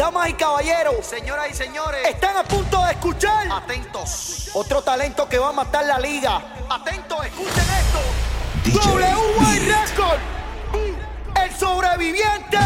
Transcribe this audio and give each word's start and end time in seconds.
damas 0.00 0.30
y 0.30 0.32
caballeros, 0.32 1.04
Señoras 1.04 1.50
y 1.50 1.54
señores, 1.54 2.00
están 2.08 2.34
a 2.34 2.42
punto 2.42 2.82
de 2.86 2.92
escuchar 2.92 3.46
atentos. 3.52 4.48
otro 4.54 4.80
talento 4.80 5.28
que 5.28 5.38
va 5.38 5.50
a 5.50 5.52
matar 5.52 5.84
la 5.84 5.98
liga. 5.98 6.40
Atentos, 6.70 7.26
escuchen 7.26 7.64
esto. 7.82 8.88
WY 8.88 9.58
Record, 9.58 10.18
el 11.44 11.54
sobreviviente 11.54 12.58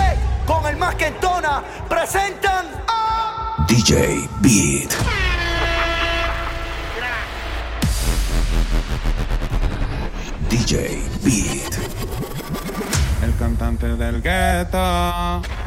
con 0.47 0.65
el 0.67 0.77
más 0.77 0.95
que 0.95 1.07
entona, 1.07 1.60
presentan 1.88 2.67
a 2.87 3.66
DJ 3.66 4.28
Beat. 4.38 4.92
DJ 10.48 11.03
Beat. 11.22 11.74
el 13.24 13.37
cantante 13.37 13.88
del 13.96 14.22
gueto. 14.22 15.63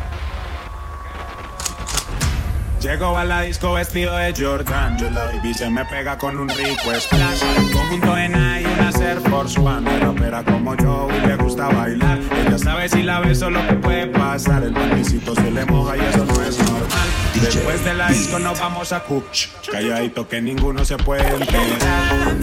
Llego 2.88 3.18
a 3.18 3.26
la 3.26 3.42
disco 3.42 3.74
vestido 3.74 4.16
de 4.16 4.34
Jordan. 4.34 4.98
Yo 4.98 5.10
la 5.10 5.26
baby 5.26 5.54
se 5.54 5.70
me 5.70 5.84
pega 5.84 6.18
con 6.18 6.38
un 6.38 6.48
rico 6.48 6.96
splash. 6.98 7.42
Conjunto 7.74 8.18
en 8.18 8.32
y 8.32 8.64
una 8.64 8.92
Air 9.02 9.20
Force 9.30 9.60
One. 9.60 9.82
Pero 9.92 10.12
opera 10.12 10.42
como 10.42 10.74
yo 10.78 11.10
y 11.12 11.28
le 11.28 11.36
gusta 11.36 11.68
bailar. 11.68 12.18
Ella 12.46 12.58
sabe 12.58 12.88
si 12.88 13.04
la 13.04 13.20
beso 13.20 13.50
lo 13.50 13.68
que 13.68 13.74
puede 13.74 14.08
pasar. 14.08 14.64
El 14.64 14.72
panticito 14.72 15.36
se 15.36 15.52
le 15.52 15.66
moja 15.66 15.98
y 15.98 16.00
eso 16.00 16.24
no 16.24 16.42
es 16.42 16.58
normal. 16.60 17.10
Después 17.42 17.84
de 17.84 17.94
la 17.94 18.08
disco 18.08 18.40
nos 18.40 18.58
vamos 18.58 18.94
a 18.94 19.02
Cook. 19.02 19.26
Calladito 19.70 20.26
que 20.30 20.42
ninguno 20.42 20.86
se 20.86 20.96
puede 20.96 21.28
enterar. 21.28 22.38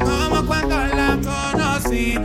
como 0.00 0.46
cuando 0.46 0.76
la 0.76 1.18
conocí. 1.24 2.18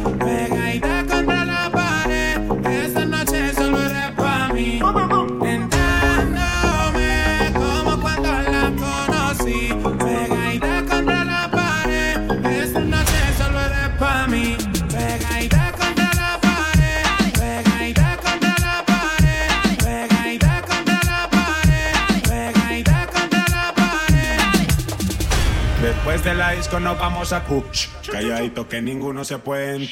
Disco 26.70 26.80
nos 26.80 27.00
vamos 27.00 27.34
a 27.34 27.44
Cook. 27.44 27.66
Calladito 28.12 28.68
que 28.68 28.82
ninguno 28.82 29.24
se 29.24 29.40
puede 29.40 29.88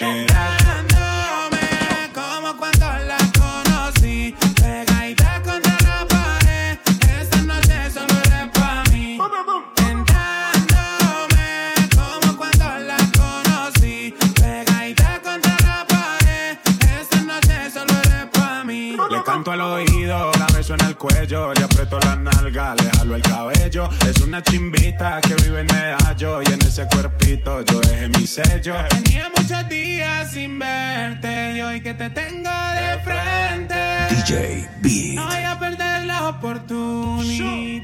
nalga, 22.57 22.75
le 22.83 22.89
jalo 22.97 23.15
el 23.15 23.21
cabello. 23.21 23.89
Es 24.07 24.21
una 24.21 24.41
chimbita 24.41 25.21
que 25.21 25.35
vive 25.35 25.61
en 25.61 25.67
medallo. 25.67 26.41
Y 26.41 26.45
en 26.45 26.61
ese 26.61 26.87
cuerpito 26.87 27.61
yo 27.61 27.79
dejé 27.81 28.09
mi 28.09 28.25
sello. 28.27 28.75
Tenía 28.89 29.29
muchos 29.35 29.69
días 29.69 30.31
sin 30.31 30.59
verte. 30.59 31.57
Y 31.57 31.61
hoy 31.61 31.81
que 31.81 31.93
te 31.93 32.09
tengo 32.09 32.49
de 32.49 32.99
frente. 33.03 33.75
DJ 34.09 34.67
Beat. 34.81 35.15
No 35.15 35.25
voy 35.25 35.43
a 35.43 35.59
perder 35.59 36.05
la 36.05 36.29
oportunidad. 36.29 37.83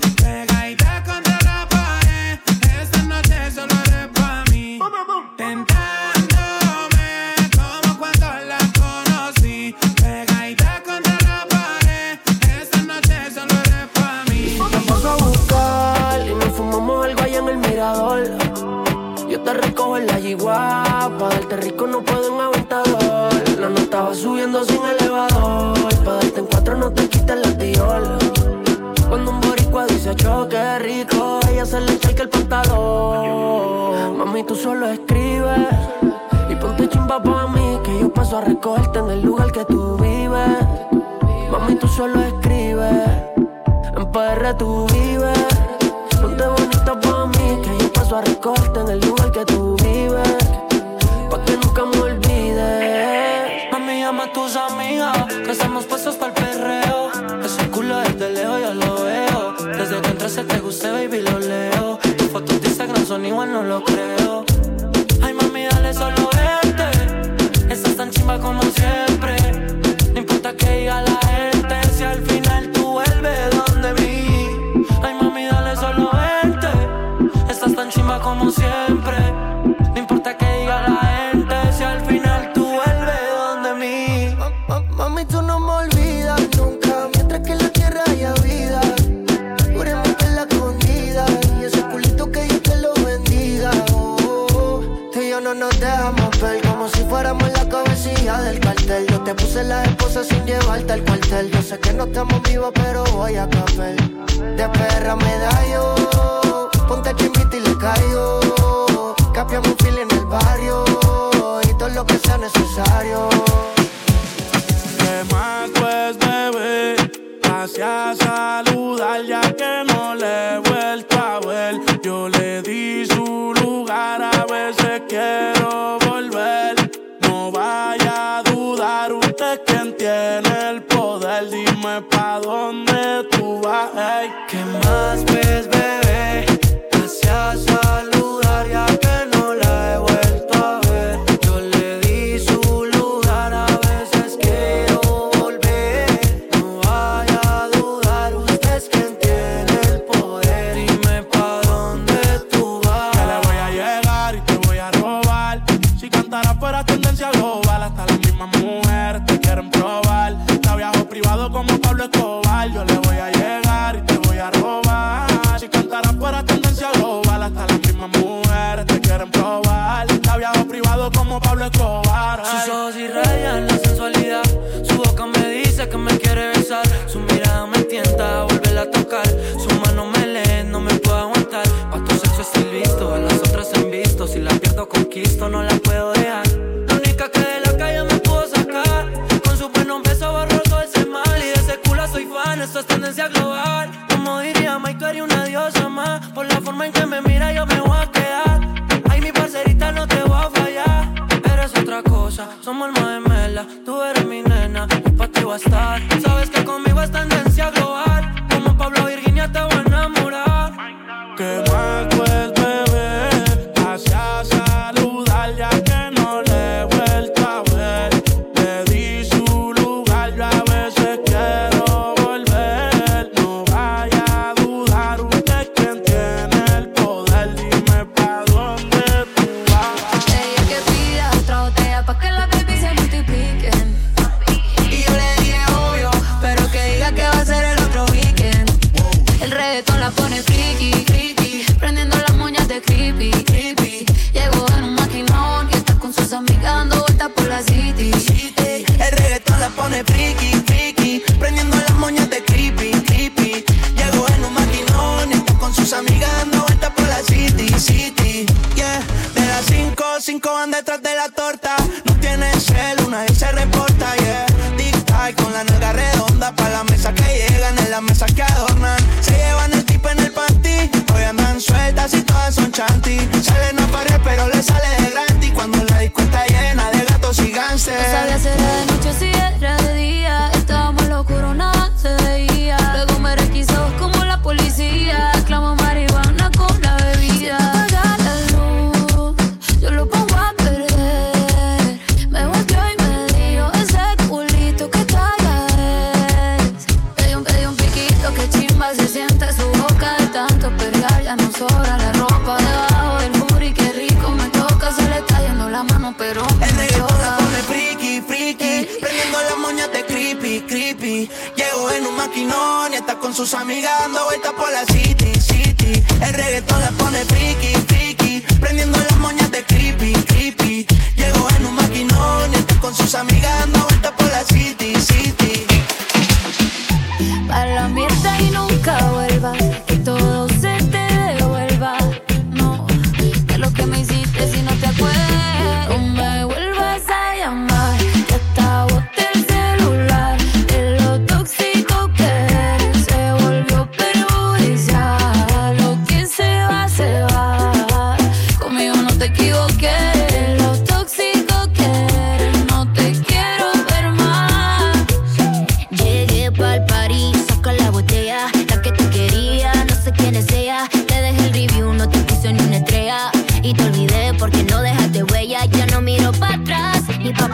La 20.05 20.19
yigua, 20.19 20.83
pa' 21.17 21.29
darte 21.29 21.57
rico 21.57 21.87
no 21.87 22.01
puedo 22.01 22.33
en 22.33 22.41
aventador. 22.41 23.33
La 23.59 23.69
nota 23.69 23.81
estaba 23.81 24.13
subiendo 24.13 24.63
sin 24.63 24.81
elevador, 24.83 25.95
pa' 26.03 26.13
darte 26.13 26.39
en 26.39 26.45
cuatro 26.45 26.77
no 26.77 26.91
te 26.91 27.07
quites 27.07 27.35
la 27.35 27.57
tiola. 27.57 28.17
Cuando 29.09 29.31
un 29.31 29.41
boricua 29.41 29.85
dice 29.87 30.15
choque 30.15 30.79
rico, 30.79 31.39
ella 31.49 31.65
se 31.65 31.81
le 31.81 31.93
echa 31.93 32.09
el 32.09 32.29
pantalón. 32.29 34.17
Mami, 34.17 34.43
tú 34.43 34.55
solo 34.55 34.87
escribes 34.87 35.67
y 36.49 36.55
ponte 36.55 36.87
chimba 36.89 37.21
pa' 37.21 37.47
mí, 37.47 37.79
que 37.83 37.99
yo 37.99 38.11
paso 38.13 38.37
a 38.37 38.41
recogerte 38.41 38.99
en 38.99 39.09
el 39.09 39.21
lugar 39.21 39.51
que 39.51 39.65
tú 39.65 39.97
vives. 39.97 40.57
Mami, 41.51 41.75
tú 41.75 41.87
solo 41.87 42.21
escribes, 42.21 43.07
en 43.95 44.11
PR 44.11 44.53
tú 44.57 44.87
vives. 44.93 45.39
Ponte 46.21 46.45
bonita 46.47 46.99
pa' 47.01 47.25
mí, 47.25 47.59
que 47.63 47.77
yo 47.83 47.91
paso 47.93 48.17
a 48.17 48.21
recogerte 48.21 48.79
en 48.79 48.89
el 48.89 48.99
lugar 48.99 49.31
que 49.31 49.45
tú 49.45 49.75
vives. 49.75 49.80
Pa' 51.31 51.45
que 51.45 51.55
nunca 51.55 51.85
me 51.85 51.97
olvides. 51.97 53.71
Mami, 53.71 54.01
llama 54.01 54.25
a 54.25 54.33
tus 54.33 54.57
amigas, 54.57 55.17
que 55.45 55.51
estamos 55.51 55.85
puestos 55.85 56.15
para 56.17 56.33
el 56.33 56.43
perreo. 56.43 57.09
Ese 57.41 57.69
culo 57.69 57.99
desde 57.99 58.31
lejos 58.31 58.59
yo 58.61 58.73
lo 58.73 59.03
veo. 59.05 59.53
Desde 59.77 60.01
que 60.01 60.09
entraste 60.09 60.43
te 60.43 60.59
gusté, 60.59 60.91
baby, 60.91 61.21
lo 61.21 61.39
leo. 61.39 61.99
Tus 62.17 62.27
fotos 62.27 62.61
de 62.61 62.67
Instagram 62.67 63.05
son 63.05 63.25
igual, 63.25 63.53
no 63.53 63.63
lo 63.63 63.81
creo. 63.81 64.43
Ay, 65.21 65.33
mami, 65.33 65.63
dale 65.71 65.93
solo 65.93 66.29
verte. 66.35 67.73
Estás 67.73 67.95
tan 67.95 68.11
chimba 68.11 68.37
como 68.37 68.61
siempre. 68.63 69.37
No 70.13 70.19
importa 70.19 70.53
que 70.53 70.69
diga 70.79 71.01
la 71.01 71.20
puse 99.35 99.63
la 99.63 99.83
esposa 99.83 100.23
sin 100.23 100.45
llevarte 100.45 100.93
al 100.93 101.03
cuartel. 101.03 101.51
Yo 101.51 101.61
sé 101.61 101.79
que 101.79 101.93
no 101.93 102.05
estamos 102.05 102.41
vivos, 102.43 102.71
pero 102.73 103.03
voy 103.13 103.35
a 103.35 103.47
café. 103.49 103.95
De 104.57 104.69
perra 104.69 105.15
me 105.15 105.37
da 105.37 105.70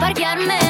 parquearme. 0.08 0.67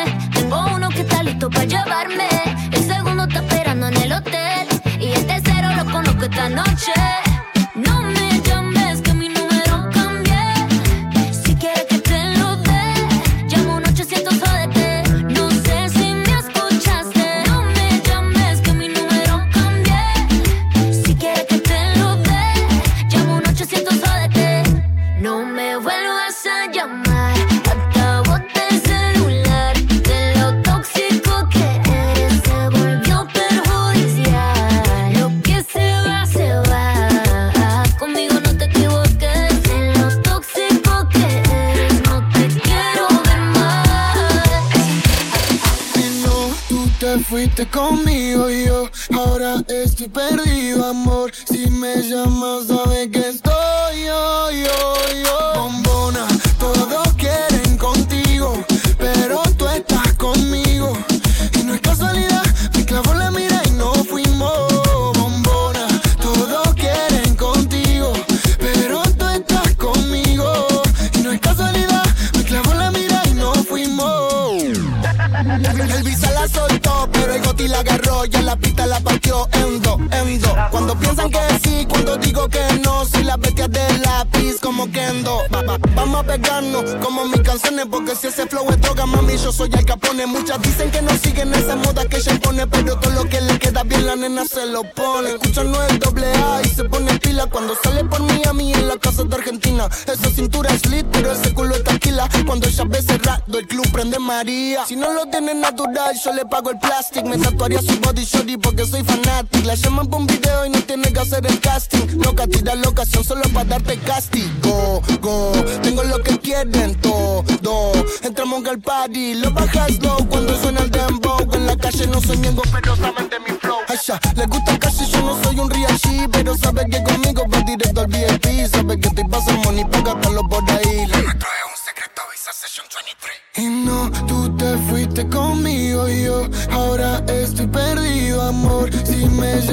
natural, 105.54 106.14
yo 106.22 106.32
le 106.32 106.44
pago 106.44 106.70
el 106.70 106.78
plastic. 106.78 107.24
Me 107.24 107.38
tatuaría 107.38 107.80
su 107.80 107.98
body 108.00 108.24
shorty 108.24 108.56
porque 108.56 108.86
soy 108.86 109.02
fanatic. 109.04 109.64
La 109.64 109.74
llaman 109.74 110.06
por 110.06 110.20
un 110.20 110.26
video 110.26 110.66
y 110.66 110.70
no 110.70 110.80
tiene 110.82 111.12
que 111.12 111.20
hacer 111.20 111.46
el 111.46 111.60
casting. 111.60 112.18
Loca, 112.24 112.46
tira 112.46 112.74
la 112.74 112.88
solo 113.06 113.42
para 113.52 113.64
darte 113.64 113.98
castigo. 113.98 114.48
Go, 114.62 115.02
go, 115.20 115.52
tengo 115.82 116.02
lo 116.04 116.22
que 116.22 116.38
quieren 116.38 116.94
todo. 117.00 117.92
Entramos 118.22 118.64
al 118.66 118.80
party, 118.80 119.34
lo 119.34 119.50
bajas 119.52 119.98
low 120.02 120.18
cuando 120.28 120.56
suena 120.60 120.80
el 120.80 120.90
dembow. 120.90 121.38
En 121.52 121.66
la 121.66 121.76
calle 121.76 122.06
no 122.06 122.20
soy 122.20 122.36
miembro, 122.38 122.62
pero 122.72 122.96
saben 122.96 123.28
de 123.28 123.40
mi 123.40 123.58
flow. 123.58 123.78
Ay, 123.88 123.98
ya, 124.06 124.20
les 124.36 124.46
gusta 124.48 124.78
casi, 124.78 125.06
yo 125.06 125.20
no 125.22 125.42
soy 125.42 125.58
un 125.58 125.70
real 125.70 125.98
G, 125.98 126.28
pero 126.30 126.56
sabe 126.56 126.86
que 126.90 127.02
conmigo 127.02 127.44
va 127.52 127.60
directo 127.62 128.00
al 128.00 128.06
VIP. 128.08 128.66
Sabe 128.70 128.98
que 129.00 129.10
te 129.10 129.24
pasa 129.24 129.52
money, 129.64 129.84
paga 129.84 130.12
hasta 130.12 130.30
los 130.30 130.44
bolos 130.48 130.67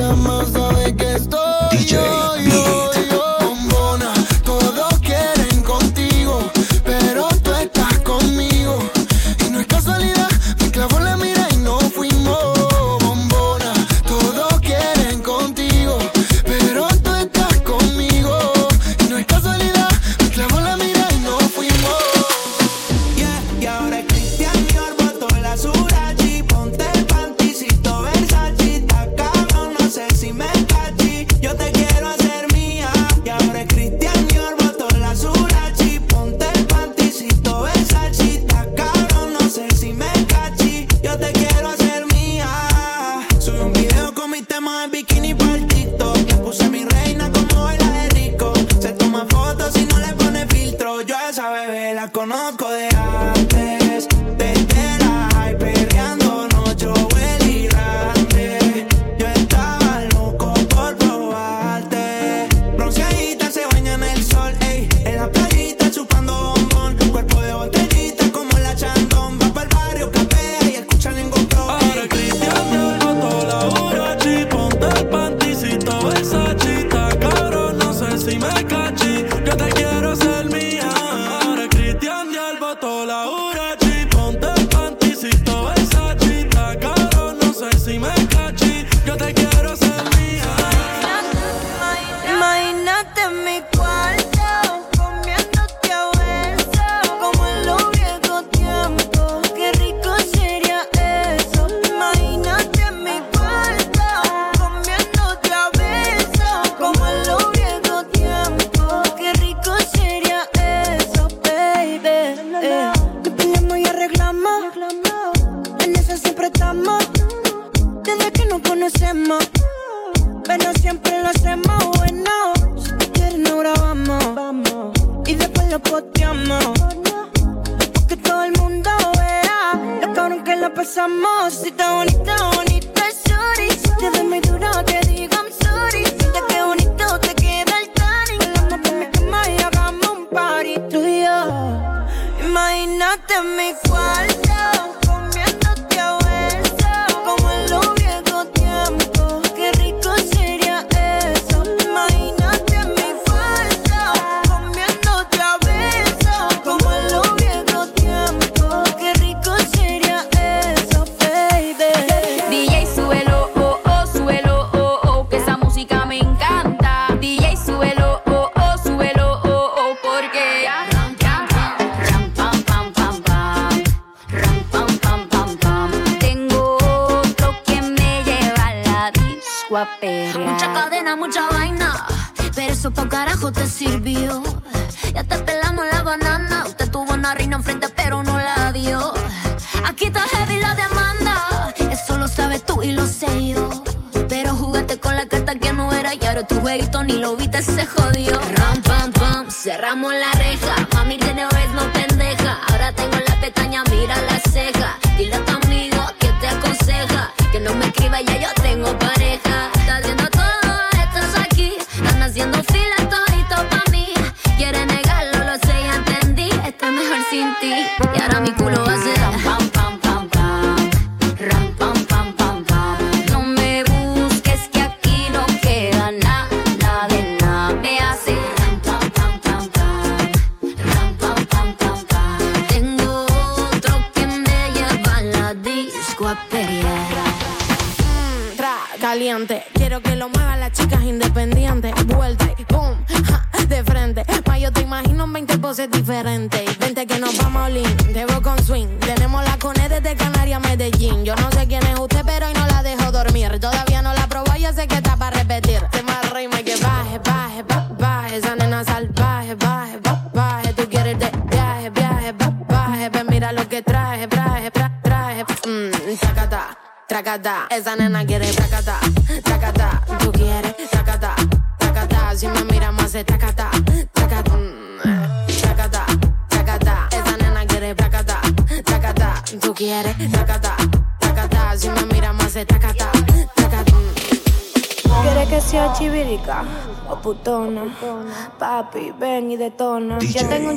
llamas 0.06 0.65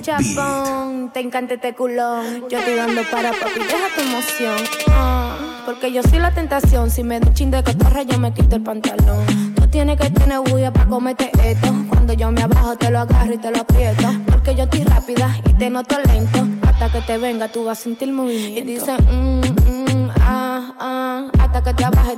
chapón, 0.02 1.10
te 1.12 1.20
encanta 1.20 1.54
este 1.54 1.74
culón. 1.74 2.44
Yo 2.48 2.58
estoy 2.58 2.74
dando 2.74 3.02
para 3.10 3.30
papi, 3.30 3.60
deja 3.60 3.88
tu 3.94 4.00
emoción. 4.02 4.56
Ah, 4.90 5.36
porque 5.66 5.92
yo 5.92 6.02
soy 6.02 6.18
la 6.18 6.32
tentación. 6.32 6.90
Si 6.90 7.02
me 7.02 7.20
doy 7.20 7.32
chin 7.34 7.50
de 7.50 7.62
cotorra, 7.62 8.02
yo 8.02 8.18
me 8.18 8.32
quito 8.32 8.56
el 8.56 8.62
pantalón. 8.62 9.54
Tú 9.54 9.66
tienes 9.68 9.98
que 10.00 10.10
tener 10.10 10.40
bulla 10.40 10.72
para 10.72 10.86
comerte 10.86 11.30
esto. 11.44 11.68
Cuando 11.88 12.12
yo 12.12 12.30
me 12.30 12.42
abajo, 12.42 12.76
te 12.76 12.90
lo 12.90 13.00
agarro 13.00 13.34
y 13.34 13.38
te 13.38 13.50
lo 13.50 13.60
aprieto. 13.60 14.08
Porque 14.26 14.54
yo 14.54 14.64
estoy 14.64 14.84
rápida 14.84 15.36
y 15.44 15.52
te 15.54 15.70
noto 15.70 15.96
lento. 16.06 16.46
Hasta 16.66 16.92
que 16.92 17.00
te 17.00 17.18
venga, 17.18 17.48
tú 17.48 17.64
vas 17.64 17.80
a 17.80 17.82
sentir 17.82 18.12
movimiento. 18.12 18.60
Y 18.60 18.74
dicen, 18.74 18.96
mmm, 19.10 19.40
mmm, 19.40 20.10
ah, 20.20 20.74
ah. 20.78 21.28
Hasta 21.38 21.62
que 21.62 21.74
te 21.74 21.84
abajes, 21.84 22.17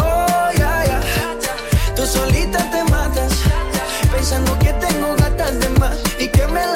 Oh, 0.00 0.50
ya, 0.56 0.84
ya. 0.86 1.00
Tú 1.94 2.06
solita 2.06 2.58
te 2.70 2.82
matas. 2.84 3.32
Pensando 4.10 4.58
que 4.58 4.72
tengo 4.74 5.14
gatas 5.16 5.58
de 5.60 5.68
más. 5.80 5.96
Y 6.18 6.28
que 6.28 6.46
me 6.46 6.64
la 6.64 6.75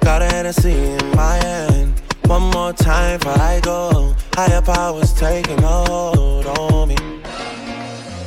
Got 0.00 0.22
a 0.22 0.26
Hennessy 0.26 0.72
in 0.72 1.10
my 1.16 1.36
hand. 1.36 2.00
One 2.26 2.42
more 2.50 2.72
time 2.72 3.18
before 3.18 3.38
I 3.38 3.60
go. 3.60 4.14
Higher 4.34 4.62
powers 4.62 5.12
taking 5.12 5.62
a 5.62 5.84
hold 5.88 6.46
on 6.46 6.88
me. 6.88 6.96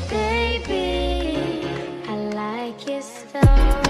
Baby, 0.09 1.65
I 2.07 2.15
like 2.15 2.87
your 2.87 3.01
style. 3.01 3.83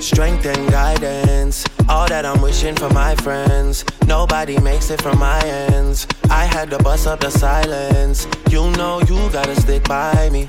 Strength 0.00 0.46
and 0.46 0.70
guidance, 0.70 1.64
all 1.88 2.08
that 2.08 2.24
I'm 2.24 2.40
wishing 2.40 2.76
for 2.76 2.90
my 2.90 3.14
friends. 3.16 3.84
Nobody 4.06 4.58
makes 4.60 4.90
it 4.90 5.02
from 5.02 5.18
my 5.18 5.40
ends. 5.44 6.06
I 6.30 6.44
had 6.44 6.70
to 6.70 6.78
bust 6.78 7.06
up 7.06 7.20
the 7.20 7.30
silence. 7.30 8.26
You 8.50 8.70
know 8.72 9.00
you 9.00 9.30
gotta 9.30 9.56
stick 9.60 9.84
by 9.88 10.30
me. 10.30 10.48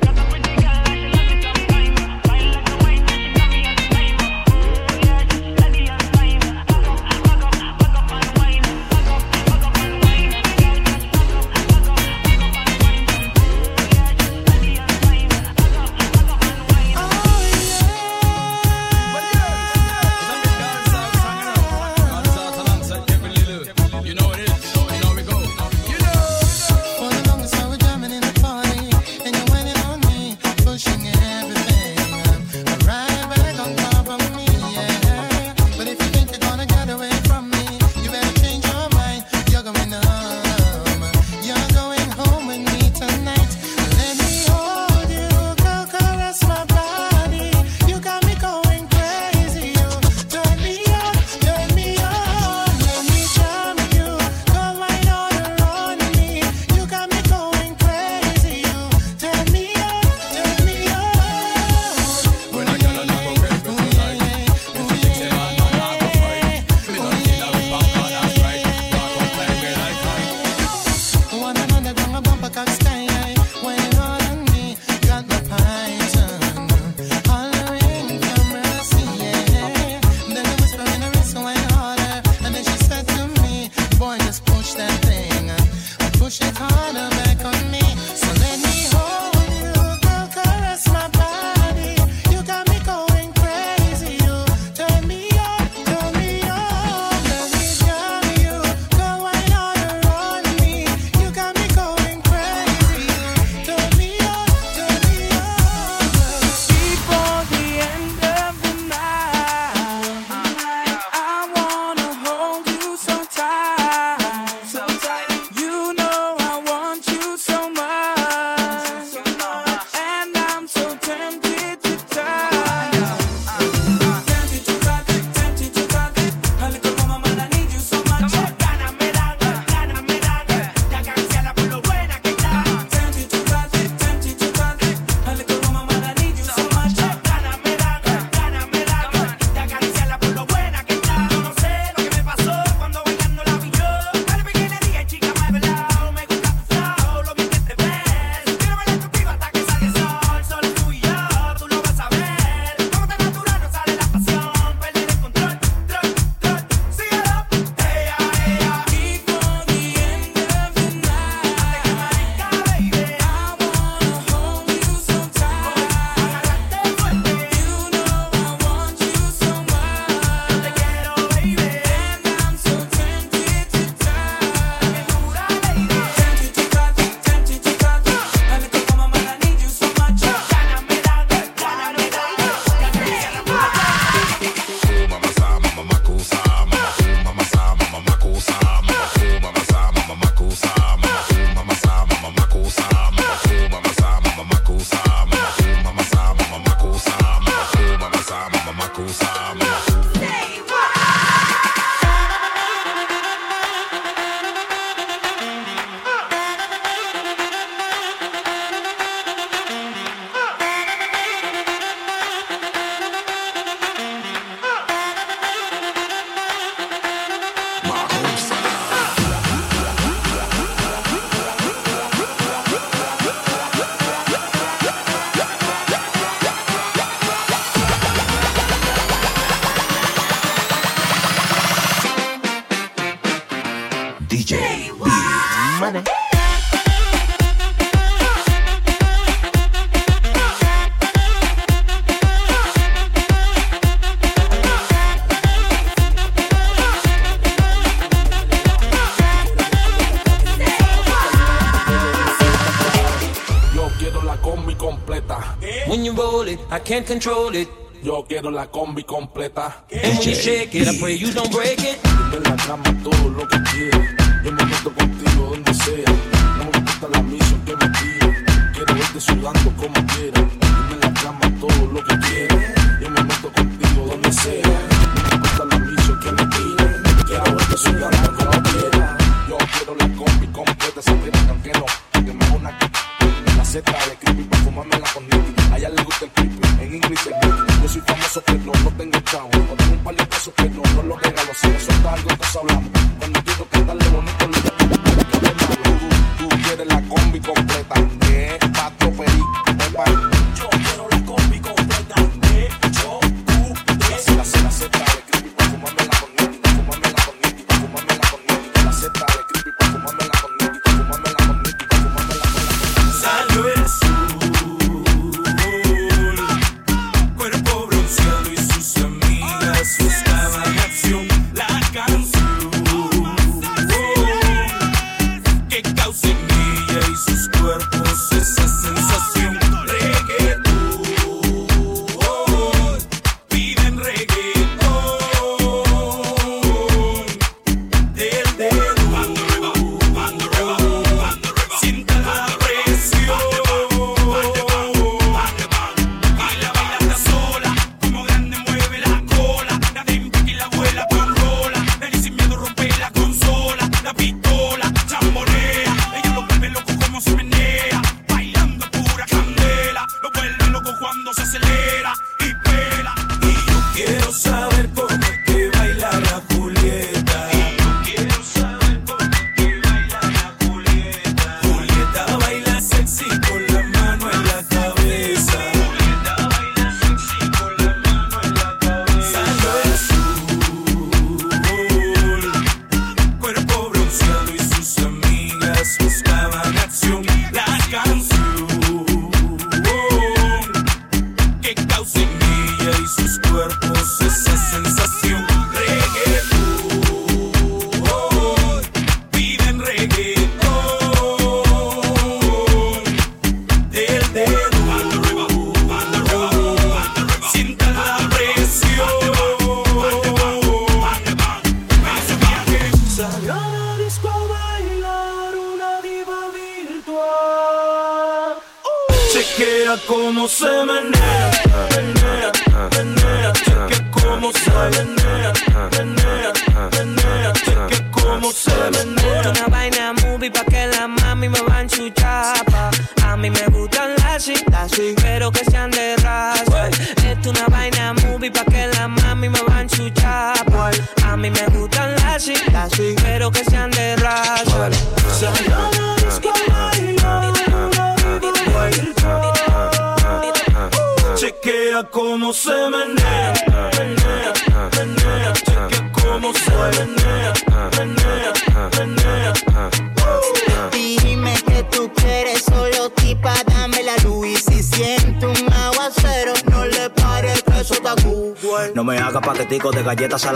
can't 256.83 257.05
control 257.05 257.55
it. 257.55 257.67
Yo 258.03 258.23
quiero 258.23 258.49
la 258.49 258.67
combi 258.67 259.03
completa. 259.03 259.85
And 259.91 260.17
when 260.17 260.27
you 260.27 260.35
shake 260.35 260.73
it, 260.75 260.87
I 260.87 260.97
pray 260.99 261.13
you 261.13 261.31
don't 261.31 261.51
break 261.51 261.79
it. 261.79 261.99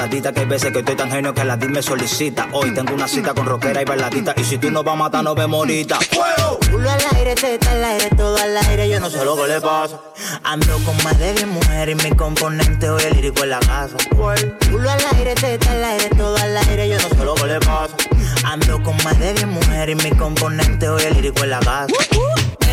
Que 0.08 0.40
hay 0.40 0.46
veces 0.46 0.72
que 0.72 0.80
estoy 0.80 0.96
tan 0.96 1.10
genio 1.10 1.34
que 1.34 1.44
la 1.44 1.58
DIL 1.58 1.72
me 1.72 1.82
solicita. 1.82 2.48
Hoy 2.52 2.72
tengo 2.76 2.94
una 2.94 3.08
cita 3.08 3.34
con 3.34 3.48
rockera 3.48 3.82
y 3.82 3.86
bailadita. 3.86 4.36
Y 4.38 4.44
si 4.44 4.60
tú 4.60 4.70
no 4.70 4.84
vas 4.84 4.94
a 4.94 4.98
matar, 4.98 5.24
no 5.24 5.34
ve 5.34 5.48
morita. 5.48 5.98
¡Fuego! 6.00 6.60
Al 6.88 7.18
aire, 7.18 7.34
teta 7.34 7.72
al 7.72 7.84
aire, 7.84 8.10
todo 8.16 8.38
al 8.38 8.56
aire. 8.56 8.88
Yo 8.88 9.00
no 9.00 9.10
sé 9.10 9.26
lo 9.26 9.36
que 9.36 9.48
le 9.48 9.60
pasa. 9.60 10.00
Ando 10.44 10.78
con 10.86 10.96
más 11.04 11.18
de 11.18 11.34
10 11.34 11.48
mujeres 11.48 11.98
y 12.00 12.08
mi 12.08 12.16
componente 12.16 12.88
hoy 12.88 13.02
el 13.02 13.16
lírico 13.16 13.44
en 13.44 13.50
la 13.50 13.60
casa. 13.60 13.98
Culo 14.12 14.92
al 14.92 15.06
aire, 15.18 15.34
teta 15.34 15.72
al 15.72 15.84
aire, 15.84 16.10
todo 16.16 16.38
al 16.38 16.56
aire. 16.56 16.88
Yo 16.88 16.98
no 17.00 17.10
sé 17.10 17.26
lo 17.26 17.34
que 17.34 17.48
le 17.48 17.60
pasa. 17.62 17.96
Ando 18.44 18.84
con 18.84 18.96
más 19.04 19.18
de 19.18 19.34
10 19.34 19.48
mujeres 19.48 19.98
y 20.00 20.08
mi 20.08 20.16
componente 20.16 20.88
hoy 20.88 21.02
el 21.02 21.16
lírico 21.16 21.44
en 21.44 21.50
la 21.50 21.60
casa. 21.62 21.88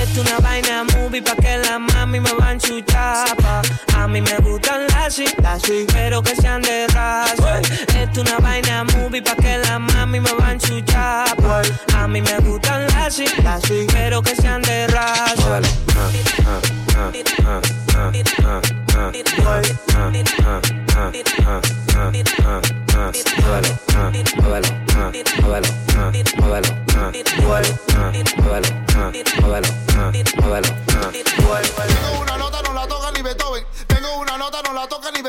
Esto 0.03 0.21
una 0.21 0.39
vaina 0.41 0.83
movie 0.95 1.23
pa' 1.23 1.37
que 1.37 1.59
la 1.59 1.79
mami 1.79 2.19
me 2.19 2.33
va 2.33 2.51
en 2.51 2.61
su 2.61 2.81
chapa. 2.81 3.63
A 3.97 4.09
mí 4.09 4.21
me 4.21 4.37
gustan 4.39 4.89
las 4.89 5.17
y, 5.21 5.27
las 5.41 5.63
pero 5.93 6.21
que 6.21 6.35
sean 6.35 6.61
de 6.61 6.89
raza. 6.89 7.61
Esto 7.97 8.23
una 8.23 8.39
vaina 8.39 8.83
movie 8.97 9.23
pa' 9.23 9.37
que 9.37 9.59
la 9.59 9.79
mami 9.79 10.19
me 10.19 10.33
va 10.33 10.53
en 10.53 10.61
su 10.61 10.81
chapa. 10.81 11.63
A 11.95 12.09
mí 12.09 12.21
me 12.21 12.37
gustan 12.39 12.85
las 12.89 13.17
y, 13.21 13.27
las 13.45 13.63
pero 13.93 14.21
que 14.23 14.35
sean 14.35 14.61
de 14.63 14.89
raza. 14.89 15.61
Tengo 31.93 32.21
una 32.21 32.37
nota, 32.37 32.63
no 32.63 32.73
la 32.73 32.87
toca 32.87 33.11
ni 33.13 33.23
Beethoven. 33.23 33.65
Tengo 33.87 34.19
una 34.19 34.37
nota, 34.37 34.63
no 34.63 34.73
la 34.73 34.87
toca 34.87 35.11
ni 35.11 35.23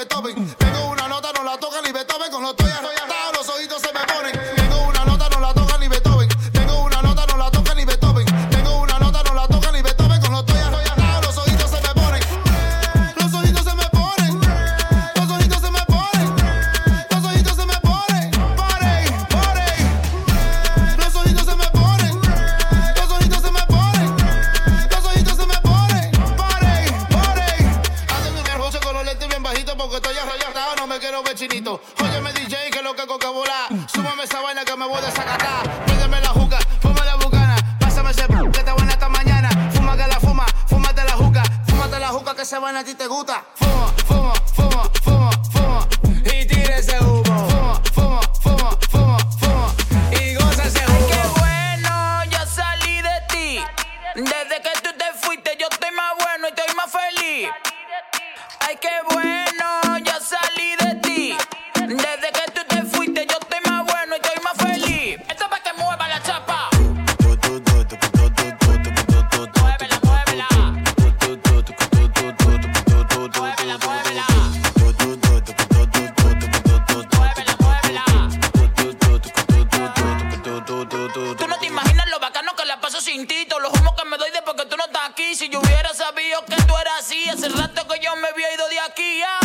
Los 83.64 83.74
humos 83.80 83.94
que 83.96 84.06
me 84.06 84.18
doy 84.18 84.30
de 84.32 84.42
porque 84.44 84.66
tú 84.66 84.78
no 84.78 84.86
estás 84.86 85.10
aquí. 85.10 85.36
Si 85.36 85.50
yo 85.50 85.60
hubiera 85.60 85.90
sabido 85.94 86.46
que 86.46 86.56
tú 86.68 86.78
eras 86.78 87.00
así, 87.00 87.28
hace 87.30 87.50
rato 87.50 87.88
que 87.88 88.00
yo 88.00 88.16
me 88.18 88.28
había 88.28 88.54
ido 88.54 88.68
de 88.68 88.80
aquí. 88.82 89.18
Yeah. 89.18 89.43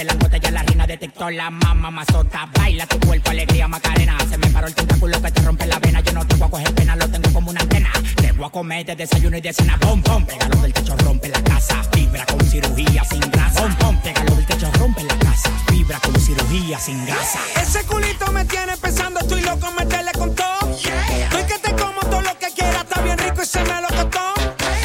de 0.00 0.04
langosta, 0.04 0.38
ya 0.38 0.50
la 0.50 0.62
reina 0.62 0.86
de 0.86 0.96
TikTok, 0.96 1.30
la 1.32 1.50
mamá 1.50 1.90
mazota. 1.90 2.48
Baila 2.56 2.86
tu 2.86 2.98
cuerpo, 3.00 3.30
alegría, 3.30 3.68
macarena. 3.68 4.16
Se 4.30 4.38
me 4.38 4.48
paró 4.48 4.66
el 4.66 4.74
tentáculo 4.74 5.20
que 5.20 5.30
te 5.30 5.42
rompe 5.42 5.66
la 5.66 5.78
vena. 5.78 6.00
Yo 6.00 6.12
no 6.12 6.26
te 6.26 6.36
voy 6.36 6.48
a 6.48 6.50
coger 6.50 6.74
pena, 6.74 6.96
lo 6.96 7.08
tengo 7.08 7.30
como 7.32 7.50
una 7.50 7.60
antena. 7.60 7.90
Te 8.16 8.32
voy 8.32 8.46
a 8.46 8.50
comer 8.50 8.86
de 8.86 8.96
desayuno 8.96 9.36
y 9.36 9.40
de 9.42 9.52
cena. 9.52 9.76
Pom, 9.78 10.02
pom, 10.02 10.24
pégalo 10.24 10.56
del 10.62 10.72
techo, 10.72 10.96
rompe 10.96 11.28
la 11.28 11.42
casa. 11.42 11.82
Vibra 11.94 12.24
con 12.24 12.40
cirugía 12.46 13.04
sin 13.04 13.20
grasa. 13.20 13.60
Pom, 13.60 13.74
pom, 13.76 13.96
pégalo 14.00 14.34
del 14.36 14.46
techo, 14.46 14.70
rompe 14.78 15.02
la 15.02 15.18
casa. 15.18 15.50
Vibra 15.70 16.00
con 16.00 16.18
cirugía 16.18 16.78
sin 16.78 17.04
grasa. 17.04 17.40
Ese 17.60 17.84
culito 17.84 18.32
me 18.32 18.44
tiene 18.46 18.76
pensando, 18.78 19.20
estoy 19.20 19.42
loco, 19.42 19.70
meterle 19.72 20.12
con 20.12 20.34
todo. 20.34 20.78
Yeah. 20.82 21.24
Estoy 21.24 21.44
que 21.44 21.58
te 21.58 21.72
como 21.72 22.00
todo 22.00 22.22
lo 22.22 22.38
que 22.38 22.48
quiera, 22.56 22.80
está 22.80 23.02
bien 23.02 23.18
rico 23.18 23.42
y 23.42 23.46
se 23.46 23.62
me 23.64 23.80
lo 23.82 23.88
costó. 23.88 24.32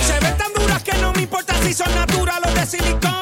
Se 0.06 0.20
ven 0.20 0.38
tan 0.38 0.52
duras 0.54 0.84
que 0.84 0.94
no 0.98 1.14
me 1.14 1.22
importa 1.22 1.54
si 1.64 1.74
son 1.74 1.94
naturales 1.96 2.52
o 2.52 2.54
de 2.54 2.66
silicón. 2.66 3.15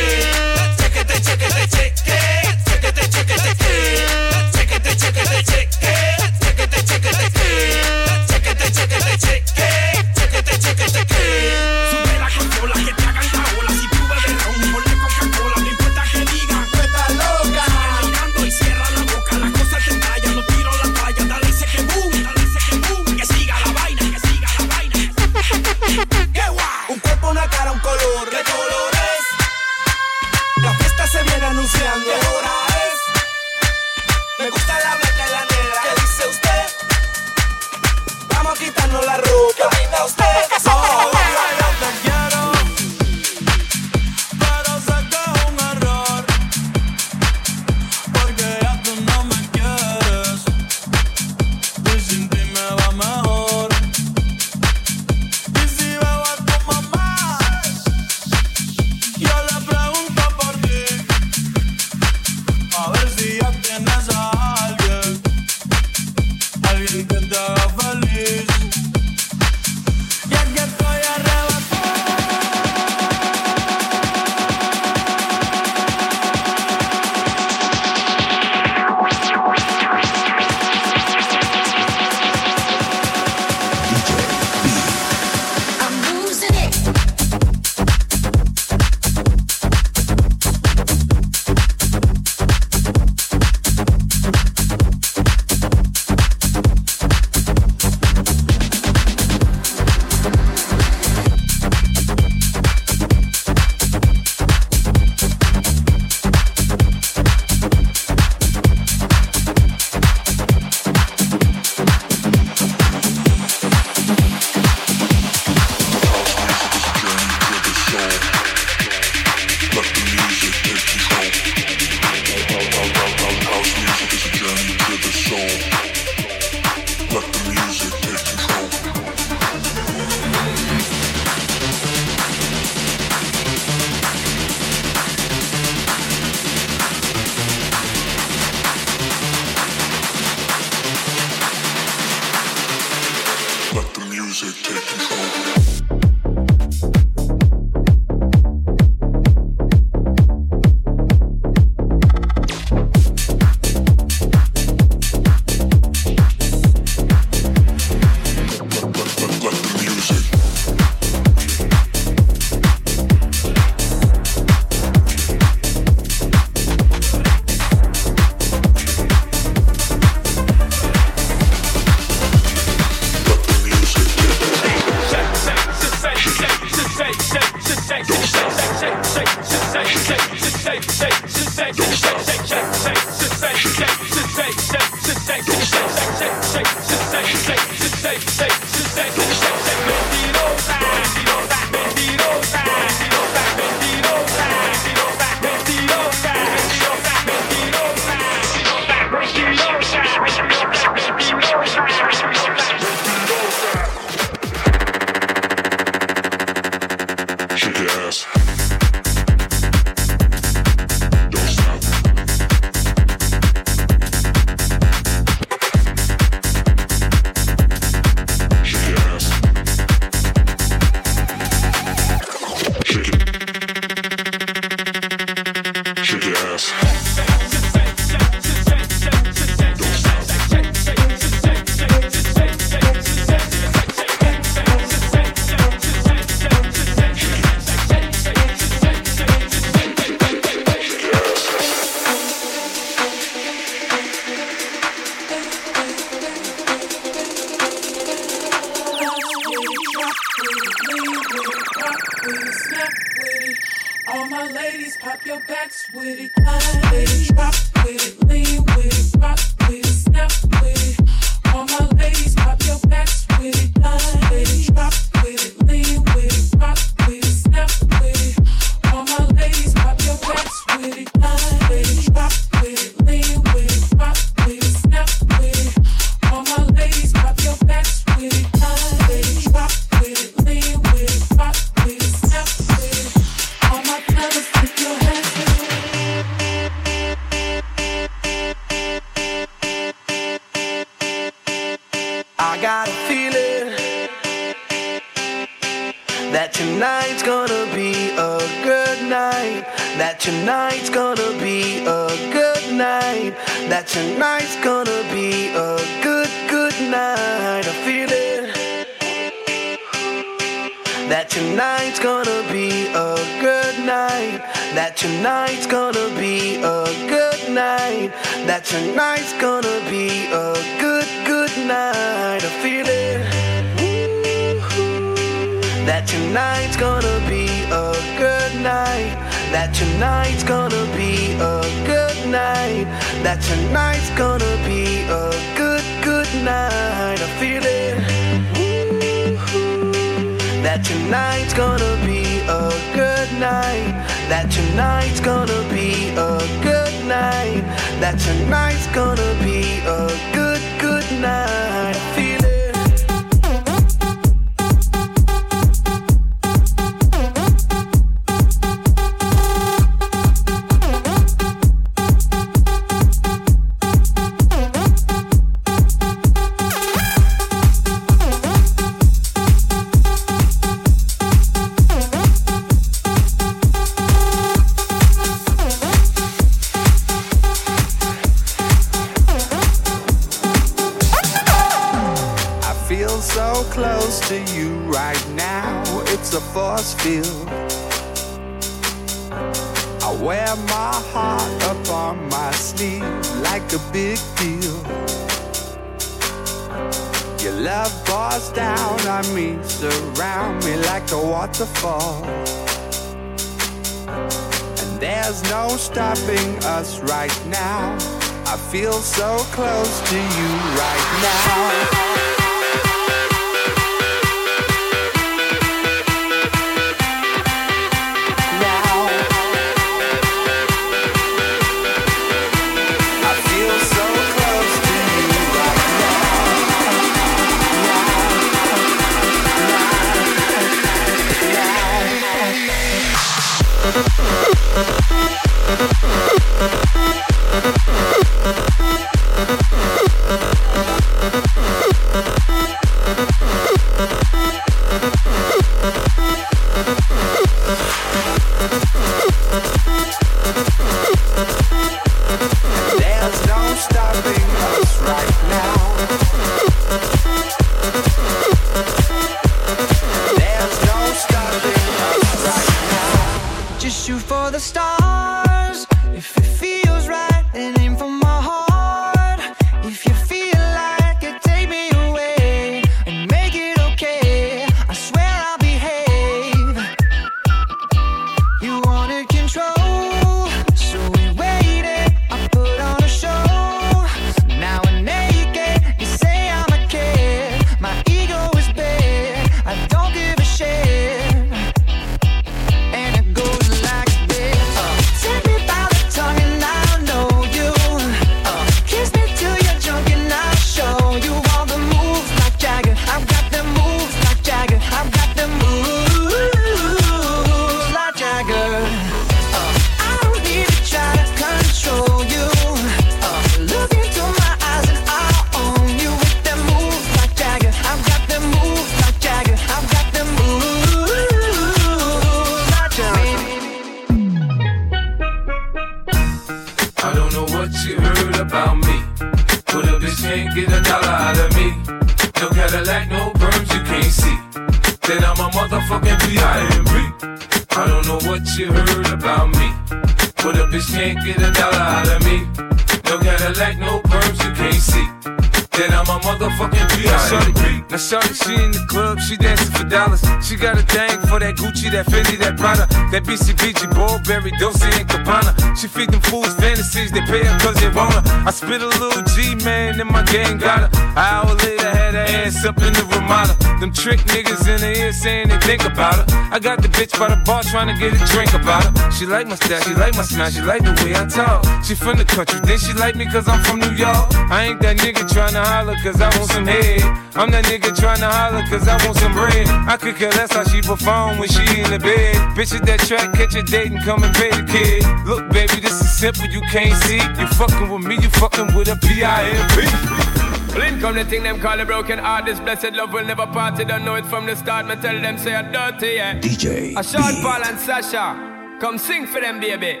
I 566.54 566.60
got 566.60 566.80
the 566.80 566.86
bitch 566.86 567.18
by 567.18 567.26
the 567.26 567.36
bar 567.42 567.64
trying 567.64 567.90
to 567.90 567.98
get 567.98 568.14
a 568.14 568.20
drink 568.30 568.54
about 568.54 568.86
her. 568.86 569.10
She 569.10 569.26
like 569.26 569.48
my 569.48 569.56
style, 569.56 569.82
she 569.82 569.92
like 569.92 570.14
my 570.14 570.22
smile, 570.22 570.48
she 570.54 570.62
like 570.62 570.86
the 570.86 570.94
way 571.02 571.10
I 571.10 571.26
talk. 571.26 571.66
She 571.82 571.96
from 571.96 572.16
the 572.16 572.24
country, 572.24 572.60
then 572.62 572.78
she 572.78 572.92
like 572.94 573.16
me 573.16 573.26
cause 573.26 573.48
I'm 573.48 573.58
from 573.64 573.80
New 573.80 573.90
York. 573.98 574.30
I 574.54 574.70
ain't 574.70 574.80
that 574.82 574.98
nigga 574.98 575.26
trying 575.26 575.58
to 575.58 575.64
holler 575.66 575.96
cause 575.98 576.20
I 576.20 576.30
want 576.38 576.48
some 576.54 576.64
head. 576.64 577.02
I'm 577.34 577.50
that 577.50 577.64
nigga 577.66 577.90
trying 577.98 578.22
to 578.22 578.30
holler 578.30 578.62
cause 578.70 578.86
I 578.86 578.94
want 579.04 579.18
some 579.18 579.34
bread. 579.34 579.66
I 579.90 579.96
could 579.96 580.14
care 580.14 580.30
less 580.30 580.54
how 580.54 580.62
she 580.62 580.80
perform 580.80 581.42
when 581.42 581.48
she 581.48 581.66
in 581.74 581.90
the 581.90 581.98
bed. 581.98 582.38
Bitches 582.54 582.86
that 582.86 583.02
track, 583.02 583.34
catch 583.34 583.56
a 583.56 583.62
date 583.64 583.90
and 583.90 584.00
come 584.04 584.22
and 584.22 584.32
pay 584.32 584.54
the 584.54 584.62
kid. 584.62 585.02
Look, 585.26 585.50
baby, 585.50 585.82
this 585.82 585.98
is 585.98 586.06
simple, 586.06 586.46
you 586.46 586.62
can't 586.70 586.94
see. 587.02 587.18
You 587.18 587.50
fucking 587.58 587.90
with 587.90 588.06
me, 588.06 588.14
you 588.22 588.30
fucking 588.30 588.78
with 588.78 588.86
a 588.86 588.94
P.I.M.P. 588.94 590.43
Blink 590.74 591.00
come 591.00 591.14
the 591.14 591.24
thing 591.24 591.44
them 591.44 591.60
call 591.60 591.78
a 591.78 591.84
broken 591.84 592.18
heart. 592.18 592.46
This 592.46 592.58
blessed 592.58 592.94
love 592.94 593.12
will 593.12 593.24
never 593.24 593.46
part. 593.46 593.78
You 593.78 593.84
don't 593.84 594.04
know 594.04 594.16
it 594.16 594.26
from 594.26 594.44
the 594.44 594.56
start. 594.56 594.86
Me 594.86 594.96
tell 594.96 595.20
them 595.20 595.38
say 595.38 595.54
I'm 595.54 595.70
dirty, 595.70 596.14
yeah. 596.14 596.34
DJ. 596.40 596.98
A 596.98 597.04
short 597.04 597.34
Paul 597.42 597.62
and 597.64 597.78
Sasha. 597.78 598.78
Come 598.80 598.98
sing 598.98 599.24
for 599.26 599.40
them, 599.40 599.60
baby. 599.60 600.00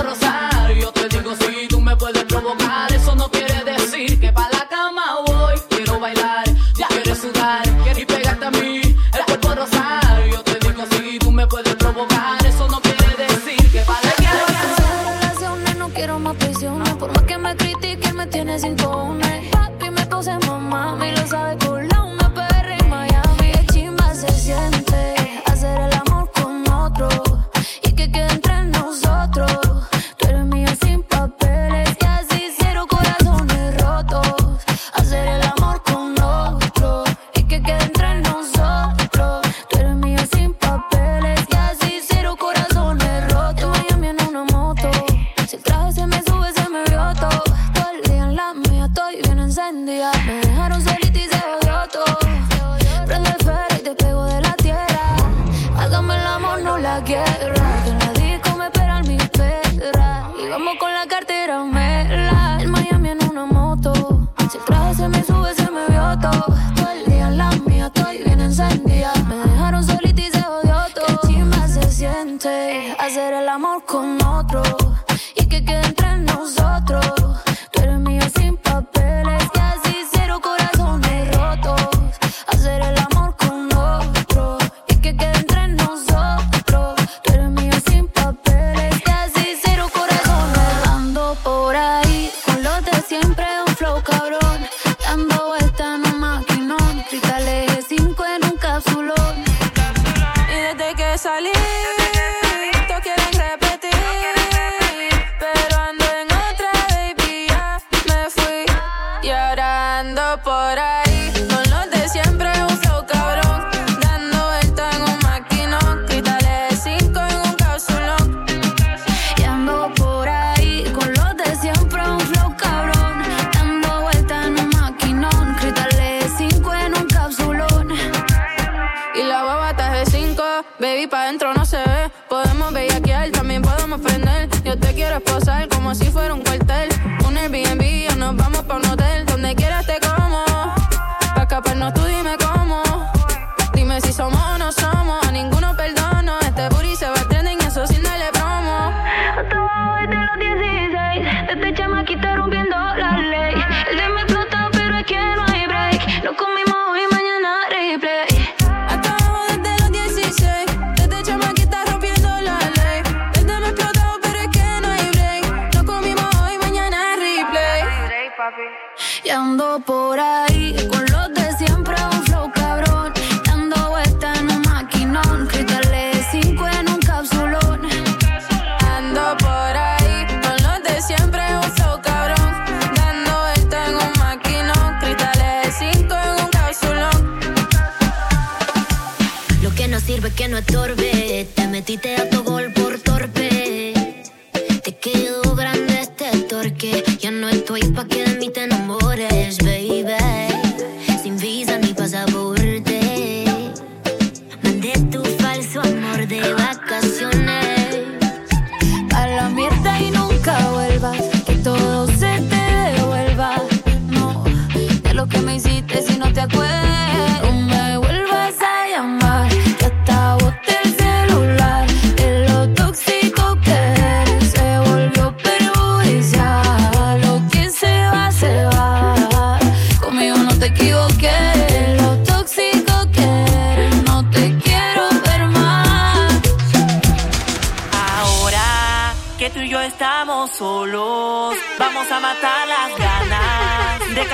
como 0.00 0.10
Rosario. 0.10 0.92
Te 0.92 1.08
digo 1.08 1.34
si 1.36 1.68
tú 1.68 1.80
me 1.80 1.96
puedes 1.96 2.24
provocar, 2.24 2.92
eso 2.92 3.14
no 3.14 3.30
quiere 3.30 3.64
decir 3.64 4.20
que 4.20 4.32
para 4.32 4.49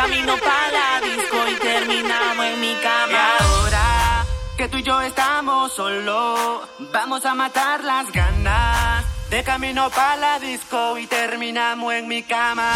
camino 0.06 0.36
para 0.38 0.70
la 0.70 1.00
disco 1.00 1.36
y 1.50 1.54
terminamos 1.56 2.46
en 2.46 2.60
mi 2.60 2.74
cama. 2.76 3.36
Ahora 3.40 4.26
que 4.56 4.68
tú 4.68 4.76
y 4.78 4.82
yo 4.84 5.00
estamos 5.00 5.72
solo, 5.72 6.62
vamos 6.92 7.24
a 7.24 7.34
matar 7.34 7.82
las 7.82 8.12
ganas. 8.12 9.04
De 9.30 9.42
camino 9.42 9.90
para 9.90 10.16
la 10.16 10.38
disco 10.38 10.96
y 10.98 11.08
terminamos 11.08 11.92
en 11.94 12.06
mi 12.06 12.22
cama. 12.22 12.74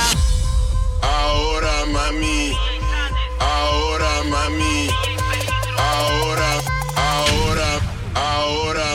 Ahora 1.03 1.87
mami, 1.87 2.53
ahora 3.39 4.25
mami, 4.25 4.91
ahora, 5.79 6.51
ahora, 6.97 7.81
ahora. 8.15 8.90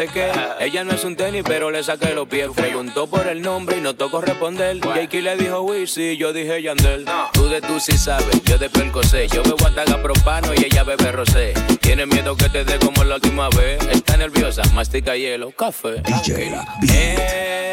Ella 0.00 0.84
no 0.84 0.92
es 0.92 1.02
un 1.02 1.16
tenis, 1.16 1.42
pero 1.44 1.72
le 1.72 1.82
saqué 1.82 2.14
los 2.14 2.28
pies. 2.28 2.48
Preguntó 2.54 3.08
por 3.08 3.26
el 3.26 3.42
nombre 3.42 3.78
y 3.78 3.80
no 3.80 3.96
tocó 3.96 4.20
responder. 4.20 4.78
Jakey 4.80 5.20
le 5.20 5.36
dijo 5.36 5.62
Wisi, 5.62 6.16
yo 6.16 6.32
dije 6.32 6.62
Yandel. 6.62 7.04
Tú 7.32 7.48
de 7.48 7.60
tú 7.60 7.80
sí 7.80 7.98
sabes, 7.98 8.40
yo 8.44 8.58
de 8.58 8.70
percosé. 8.70 9.26
Yo 9.26 9.42
bebo 9.42 9.66
ataga 9.66 10.00
propano 10.00 10.54
y 10.54 10.66
ella 10.66 10.84
bebe 10.84 11.10
rosé. 11.10 11.52
Tiene 11.80 12.06
miedo 12.06 12.36
que 12.36 12.48
te 12.48 12.64
dé 12.64 12.78
como 12.78 13.02
la 13.02 13.16
última 13.16 13.48
vez. 13.48 13.84
Está 13.90 14.16
nerviosa, 14.16 14.62
mastica 14.72 15.16
hielo, 15.16 15.50
café. 15.50 16.00
DJ, 16.02 16.52
eh, 16.92 17.67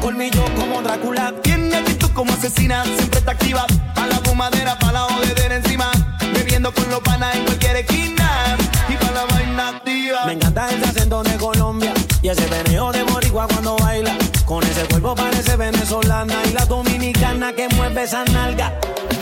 los 0.00 0.50
como 0.50 0.82
Drácula. 0.82 1.32
Tiene 1.42 1.76
actitud 1.76 2.10
como 2.12 2.32
asesina, 2.32 2.84
siempre 2.84 3.18
está 3.18 3.32
activa. 3.32 3.64
Pa' 3.94 4.06
la 4.06 4.16
fumadera, 4.16 4.78
pa' 4.78 4.92
la 4.92 5.00
jodedera 5.00 5.56
encima. 5.56 5.90
Bebiendo 6.32 6.72
con 6.72 6.88
los 6.90 7.00
panas 7.00 7.34
en 7.36 7.44
cualquier 7.44 7.76
esquina. 7.76 8.56
Y 8.88 8.96
pa' 8.96 9.10
la 9.12 9.24
vaina 9.26 9.68
activa. 9.68 10.26
Me 10.26 10.32
encanta 10.32 10.68
el 10.70 10.82
acento 10.82 11.22
de 11.22 11.36
Colombia. 11.36 11.92
Y 12.22 12.28
ese 12.28 12.46
veneo 12.46 12.90
de 12.92 13.02
Boricua 13.04 13.46
cuando 13.46 13.76
baila. 13.76 14.16
Con 14.44 14.64
ese 14.64 14.84
cuerpo 14.86 15.14
parece 15.14 15.56
venezolana. 15.56 16.34
Y 16.48 16.52
la 16.52 16.64
dominicana 16.66 17.52
que 17.52 17.68
mueve 17.68 18.02
esa 18.02 18.24
nalga. 18.24 18.72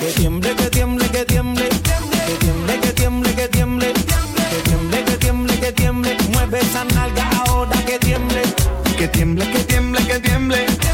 Que 0.00 0.06
tiemble, 0.12 0.54
que 0.54 0.70
tiemble, 0.70 1.08
que 1.08 1.24
tiemble. 1.24 1.68
Que 1.68 2.34
tiemble, 2.40 2.80
que 2.80 2.92
tiemble, 2.92 3.34
que 3.34 3.48
tiemble. 3.48 3.92
Que 3.92 4.62
tiemble, 4.68 5.04
que 5.04 5.16
tiemble, 5.18 5.60
que 5.60 5.72
tiemble. 5.72 6.16
Mueve 6.32 6.60
esa 6.60 6.84
nalga 6.84 7.28
ahora 7.46 7.76
que 7.84 7.98
tiemble 7.98 8.61
que 9.02 9.08
tiemble, 9.08 9.50
que 9.50 9.58
tiemble, 9.64 10.06
que 10.06 10.20
tiemble. 10.20 10.91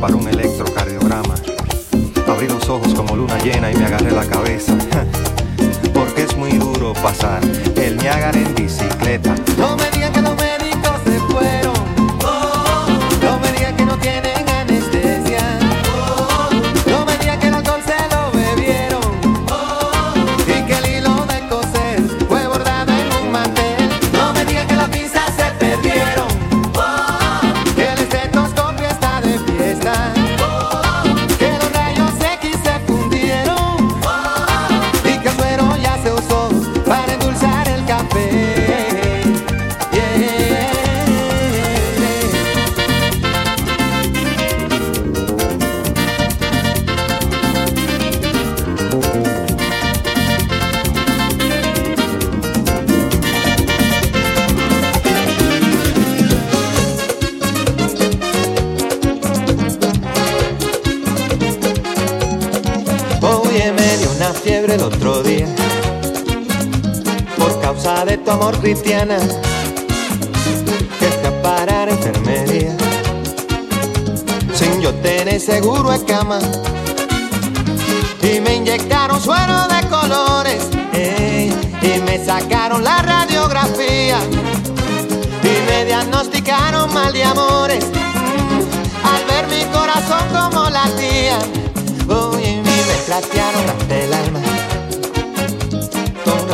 para 0.00 0.16
un 0.16 0.28
electro. 0.28 0.55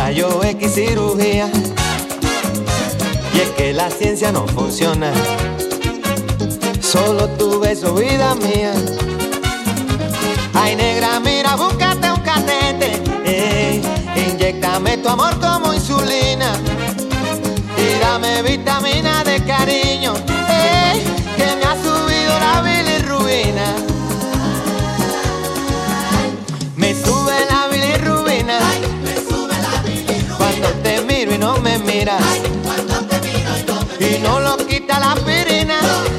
rayo 0.05 0.43
X 0.43 0.75
cirugía. 0.75 1.49
Y 3.35 3.39
es 3.39 3.51
que 3.51 3.73
la 3.73 3.89
ciencia 3.89 4.33
no 4.33 4.49
funciona. 4.49 5.13
Solo 6.81 7.29
tu 7.39 7.61
beso, 7.61 7.95
vida 7.95 8.35
mía. 8.35 8.73
Ay, 10.55 10.75
negra, 10.75 11.21
mira, 11.21 11.55
búscate 11.55 12.11
un 12.11 12.21
catete. 12.21 12.91
Eh, 13.25 13.81
Inyectame 14.27 14.99
tu 14.99 15.09
amor 15.09 15.39
como 15.39 15.73
insulina. 15.73 16.51
Y 17.85 17.87
dame 18.01 18.43
vitamina 18.43 19.23
de 19.23 19.37
cariño. 19.45 20.15
Eh, 20.49 20.95
que 21.37 21.49
me 21.59 21.65
ha 21.65 21.77
subido 21.77 22.41
la. 22.41 22.53
no 31.43 31.57
me 31.61 31.77
mira. 31.81 32.19
Ay, 32.31 32.41
cuando 32.63 32.95
te 33.09 33.21
miro 33.21 33.51
y 33.59 33.65
no 33.67 33.85
me 33.99 34.17
y 34.17 34.19
no 34.21 34.41
lo 34.41 34.57
quita 34.59 35.01
la 35.01 35.15
pirina. 35.17 35.83
No. 35.83 36.12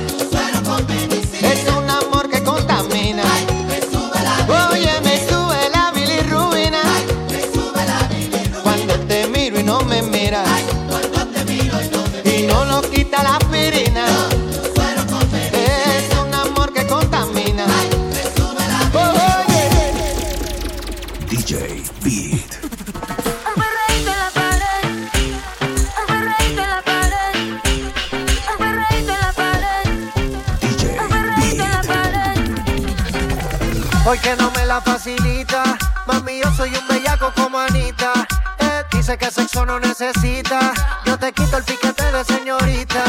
la 34.73 34.81
facilita. 34.81 35.77
Mami, 36.07 36.41
yo 36.43 36.51
soy 36.53 36.73
un 36.75 36.87
bellaco 36.87 37.31
como 37.35 37.59
Anita. 37.59 38.11
Eh, 38.57 38.83
dice 38.91 39.17
que 39.19 39.29
sexo 39.29 39.65
no 39.65 39.79
necesita. 39.79 40.73
Yo 41.05 41.17
te 41.19 41.31
quito 41.31 41.57
el 41.57 41.63
piquete 41.63 42.11
de 42.11 42.23
señorita. 42.23 43.03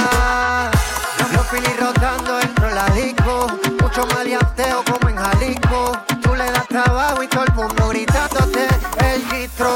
Cambio 1.16 1.42
fili 1.44 1.72
rotando 1.80 2.38
entro 2.40 2.68
la 2.70 2.86
disco. 2.90 3.46
Mucho 3.80 4.06
maleanteo 4.14 4.84
como 4.84 5.08
en 5.08 5.16
Jalisco. 5.16 5.92
Tú 6.22 6.34
le 6.34 6.50
das 6.50 6.68
trabajo 6.68 7.22
y 7.22 7.28
todo 7.28 7.44
el 7.44 7.54
mundo 7.54 7.88
gritándote. 7.88 8.66
El 8.98 9.26
distro, 9.30 9.70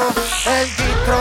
el 0.45 0.67
distro. 0.69 1.19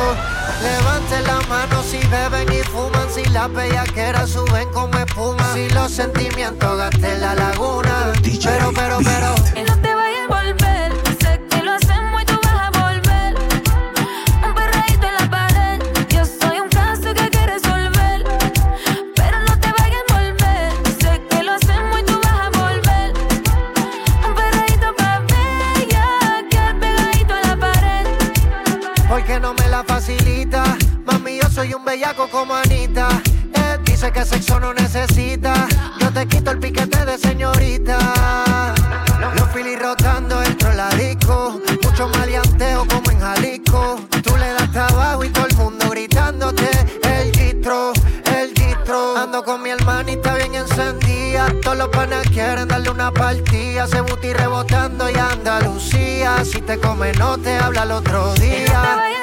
Levanten 0.63 1.25
la 1.25 1.41
mano 1.49 1.83
si 1.83 1.99
beben 2.09 2.53
y 2.53 2.63
fuman. 2.65 3.09
Si 3.15 3.25
las 3.31 3.51
bellaqueras 3.51 4.29
suben 4.29 4.69
como 4.73 4.99
espuma. 4.99 5.55
Si 5.55 5.71
los 5.71 5.91
sentimientos 5.91 6.77
gasten 6.77 7.23
la 7.23 7.35
laguna. 7.35 8.13
Pero, 8.23 8.71
pero, 8.75 8.99
pero. 9.03 9.88
volver. 10.49 10.98
Te 56.69 56.79
come, 56.81 57.15
no 57.15 57.39
te 57.39 57.57
habla 57.57 57.85
el 57.85 57.93
otro 57.93 58.35
día. 58.35 59.18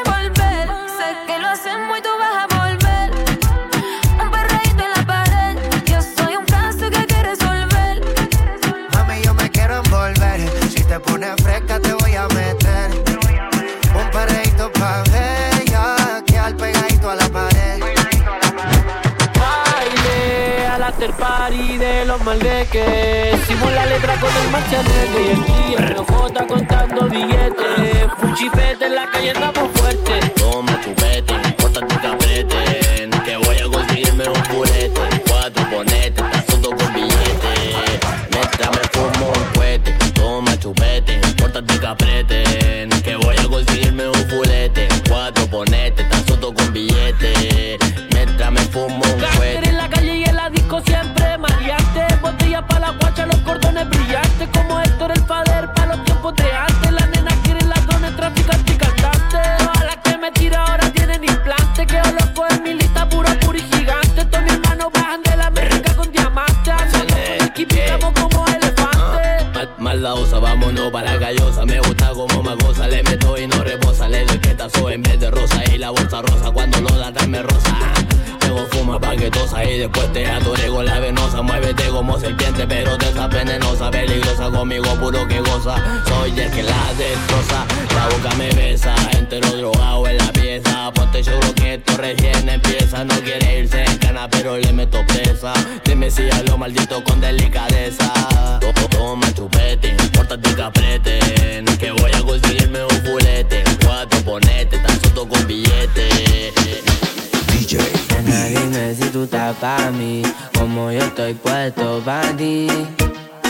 Pa' 109.60 109.92
mí, 109.92 110.22
como 110.58 110.92
yo 110.92 111.00
estoy 111.00 111.34
puesto 111.34 112.02
pa' 112.04 112.22
ti. 112.38 112.68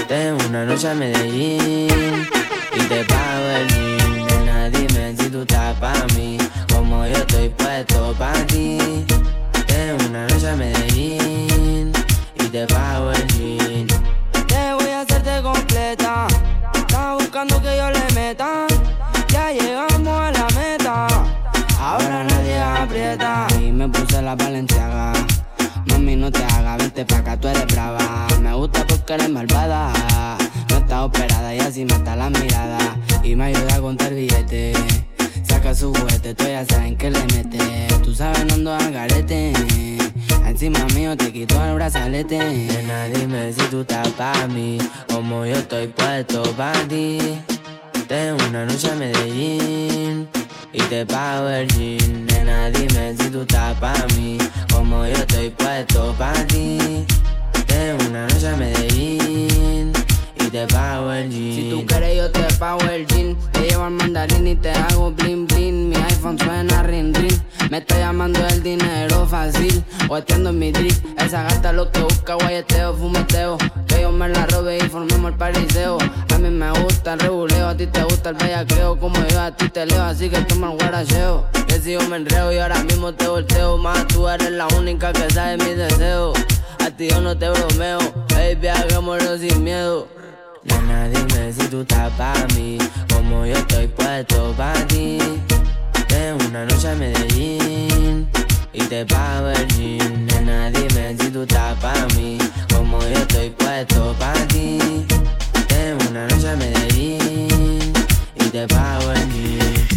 Tengo 0.08 0.38
una 0.50 0.66
noche 0.66 0.90
a 0.90 0.94
Medellín 0.94 2.28
y 2.74 2.80
te 2.88 3.04
pago 3.06 3.46
el. 3.58 4.26
Nena, 4.26 4.70
dime 4.70 5.16
si 5.18 5.30
tú 5.30 5.42
estás 5.42 5.76
pa' 5.80 6.06
mí, 6.16 6.38
como 6.74 7.06
yo 7.06 7.18
estoy 7.18 7.50
puesto 7.50 8.14
pa' 8.18 8.34
ti. 8.48 8.78
Tengo 9.68 10.06
una 10.10 10.28
noche 10.28 10.50
a 10.50 10.56
Medellín 10.56 11.92
y 12.36 12.44
te 12.50 12.68
pago 12.68 13.12
el 13.12 13.28
jean. 13.28 13.88
Te 14.48 14.74
voy 14.74 14.90
a 14.90 15.02
hacerte 15.02 15.42
completa. 15.42 16.28
Estaba 16.74 17.16
buscando 17.16 17.62
que 17.62 17.78
yo 17.78 17.90
le 17.90 18.14
meta. 18.14 18.68
Ya 19.30 19.52
llegamos 19.52 20.20
a 20.20 20.32
la 20.32 20.48
meta. 20.56 21.08
Ahora 21.80 22.24
nadie 22.24 22.60
aprieta. 22.60 23.48
Y 23.60 23.72
me 23.72 23.88
puse 23.90 24.22
la 24.22 24.36
valenciaga. 24.36 25.25
Mami, 25.96 26.18
no 26.18 26.30
te 26.30 26.44
hagas, 26.44 26.78
vente 26.78 27.06
pa' 27.06 27.20
acá, 27.20 27.40
tú 27.40 27.48
eres 27.48 27.66
brava. 27.68 28.28
Me 28.42 28.54
gusta 28.54 28.86
porque 28.86 29.14
eres 29.14 29.30
malvada. 29.30 29.94
No 30.70 30.78
está 30.78 31.06
operada 31.06 31.56
y 31.56 31.60
así 31.60 31.86
mata 31.86 32.18
la 32.18 32.30
mirada. 32.30 32.98
Y 33.24 33.34
me 33.34 33.46
ayuda 33.46 33.76
a 33.76 33.80
contar 33.80 34.14
billetes. 34.14 34.78
Saca 35.48 35.74
su 35.74 35.94
juguete, 35.94 36.36
tú 36.36 36.44
ya 36.44 36.66
saben 36.66 36.98
que 36.98 37.12
le 37.12 37.20
mete. 37.34 37.88
Tú 38.04 38.14
sabes, 38.14 38.44
no 38.46 38.56
ando 38.56 38.74
al 38.74 38.92
garete. 38.92 39.54
Encima 40.46 40.86
mío 40.94 41.16
te 41.16 41.32
quito 41.32 41.64
el 41.64 41.76
brazalete. 41.76 42.40
Nena, 42.40 43.06
dime 43.06 43.54
si 43.54 43.62
tú 43.72 43.80
estás 43.80 44.10
pa' 44.10 44.48
mí. 44.48 44.78
Como 45.08 45.46
yo 45.46 45.56
estoy 45.56 45.88
puesto 45.88 46.44
pa' 46.58 46.74
ti. 46.90 47.20
Tengo 48.10 48.44
una 48.50 48.66
noche 48.66 48.92
a 48.92 48.96
Medellín 48.96 50.28
y 50.76 50.82
te 50.84 51.06
pago 51.06 51.50
el 51.50 51.68
jean. 51.70 52.26
Nena, 52.26 52.70
dime 52.70 53.16
si 53.18 53.30
tú 53.30 53.42
estás 53.42 53.78
pa' 53.80 53.94
mí, 54.16 54.38
como 54.72 55.06
yo 55.06 55.14
estoy 55.14 55.50
puesto 55.50 56.14
pa' 56.18 56.34
ti. 56.48 57.06
Tengo 57.66 58.10
una 58.10 58.28
noche 58.28 58.48
a 58.50 58.56
Medellín 58.56 59.94
te 60.56 60.74
pago 60.74 61.12
el 61.12 61.30
jean. 61.30 61.54
Si 61.54 61.70
tú 61.70 61.86
quieres 61.86 62.16
yo 62.16 62.32
te 62.32 62.54
pago 62.56 62.80
el 62.90 63.06
jean. 63.08 63.36
Te 63.52 63.68
llevo 63.68 63.84
al 63.84 63.92
mandarín 63.92 64.48
y 64.48 64.56
te 64.56 64.72
hago 64.72 65.12
blin 65.12 65.46
blin 65.48 65.90
Mi 65.90 65.98
iPhone 65.98 66.40
suena 66.40 66.82
rin 66.84 67.14
rin. 67.14 67.42
Me 67.70 67.80
está 67.80 68.00
llamando 68.00 68.40
el 68.48 68.64
dinero 68.64 69.28
fácil. 69.28 69.84
Guateando 70.08 70.52
en 70.52 70.60
mi 70.60 70.72
drip. 70.72 70.94
Esa 71.20 71.44
gata 71.44 71.74
lo 71.74 71.92
que 71.92 72.00
busca 72.00 72.36
guayeteo, 72.36 72.94
fumeteo. 72.94 73.58
Que 73.86 74.04
yo 74.04 74.14
me 74.14 74.30
la 74.30 74.46
robe 74.46 74.78
y 74.78 74.88
formemos 74.88 75.34
el 75.34 75.38
pariseo. 75.38 75.98
A 76.34 76.38
mí 76.38 76.50
me 76.50 76.72
gusta 76.72 77.14
el 77.14 77.20
reguleo 77.20 77.68
A 77.68 77.76
ti 77.76 77.88
te 77.88 78.04
gusta 78.04 78.30
el 78.30 78.36
bellaqueo. 78.36 78.98
Como 78.98 79.28
yo 79.28 79.42
a 79.42 79.52
ti 79.52 79.68
te 79.68 79.86
leo 79.86 80.04
Así 80.04 80.30
que 80.30 80.40
toma 80.42 80.72
el 80.72 80.78
guaracheo. 80.78 81.48
Que 81.68 81.80
si 81.80 81.92
yo 81.94 82.02
me 82.08 82.16
enreo 82.16 82.54
y 82.54 82.60
ahora 82.60 82.82
mismo 82.84 83.14
te 83.14 83.28
volteo. 83.28 83.78
Más 83.78 84.08
tú 84.08 84.30
eres 84.30 84.52
la 84.52 84.68
única 84.68 85.12
que 85.12 85.30
sabe 85.34 85.58
mis 85.58 85.76
deseos. 85.76 86.38
A 86.80 86.92
ti 86.92 87.10
yo 87.10 87.20
no 87.20 87.38
te 87.38 87.50
bromeo. 87.50 88.00
Baby, 88.30 88.68
hagámoslo 88.68 89.38
sin 89.38 89.62
miedo 89.62 90.16
Nena, 90.66 91.08
dime 91.10 91.54
si 91.54 91.68
tú 91.68 91.82
estás 91.82 92.12
pa' 92.14 92.34
mí, 92.56 92.78
como 93.14 93.46
yo 93.46 93.54
estoy 93.54 93.88
puesto 93.88 94.54
pa' 94.58 94.74
ti. 94.88 95.20
Tengo 96.08 96.46
una 96.50 96.66
noche 96.66 96.90
a 96.90 96.96
Medellín 96.96 98.28
y 98.74 98.82
te 98.84 99.06
pago 99.06 99.50
el 99.50 99.68
jean. 99.76 100.26
Nena, 100.26 100.72
dime 100.72 101.16
si 101.20 101.30
tú 101.30 101.44
estás 101.44 101.78
pa' 101.80 102.08
mí, 102.16 102.38
como 102.74 103.00
yo 103.00 103.20
estoy 103.20 103.50
puesto 103.52 104.16
pa' 104.20 104.34
ti. 104.48 105.06
Tengo 105.68 106.10
una 106.10 106.28
noche 106.28 106.50
a 106.50 106.56
Medellín 106.56 107.94
y 108.36 108.44
te 108.50 108.68
pago 108.68 109.12
el 109.12 109.32
jean. 109.32 109.95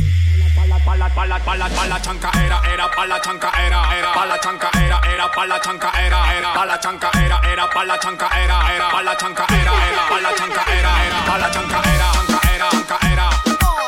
Pa 0.89 0.97
la, 0.97 1.07
pa 1.11 1.27
la, 1.27 1.39
pa 1.39 1.55
la, 1.55 1.69
pa 1.69 1.85
la 1.85 2.01
chanca 2.01 2.31
era, 2.43 2.63
era, 2.65 2.89
pa 2.89 3.05
la 3.05 3.21
chanca 3.21 3.51
era, 3.61 3.81
era, 3.95 4.11
pa 4.15 4.25
la 4.25 4.39
chanca 4.39 4.71
era, 4.81 4.99
era, 5.13 5.29
pa 5.29 5.45
la 5.45 5.61
chanca 5.61 5.91
era, 6.01 6.23
era, 6.33 6.55
pa 6.55 6.65
la 6.65 6.79
chanca 6.81 7.11
era, 7.13 7.45
era, 7.53 7.69
pa 7.69 7.85
la 7.85 7.99
chanca 7.99 8.29
era, 8.33 8.59
era, 8.73 8.89
pa 8.89 9.03
la 9.03 9.15
chanca 9.19 9.45
era, 9.53 9.77
era, 9.85 10.09
pa 10.09 10.19
la 10.19 10.33
chanca 10.33 10.65
era, 10.73 10.93
era, 11.05 11.21
pa 11.29 11.37
la 11.37 11.51
chanca 11.51 11.83
era, 11.93 12.09
chanca 12.17 12.41
era, 12.55 12.71
chanca 12.71 12.99
era, 13.13 13.29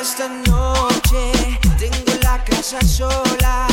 Esta 0.00 0.28
noche 0.28 1.32
tengo 1.78 2.12
la 2.22 2.42
casa 2.44 2.80
sola 2.82 3.66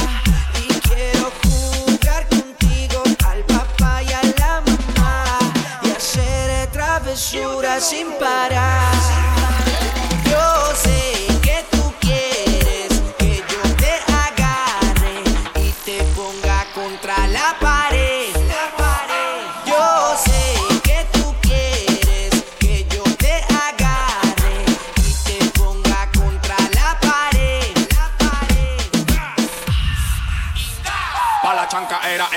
y 0.62 0.74
quiero 0.88 1.32
jugar 1.44 2.28
contigo 2.30 3.04
al 3.26 3.44
papá 3.46 4.02
y 4.02 4.14
a 4.14 4.22
la 4.40 4.62
mamá 4.62 5.40
y 5.84 5.92
hacer 5.92 6.68
travesuras 6.72 7.84
sin 7.84 8.12
parar. 8.14 9.43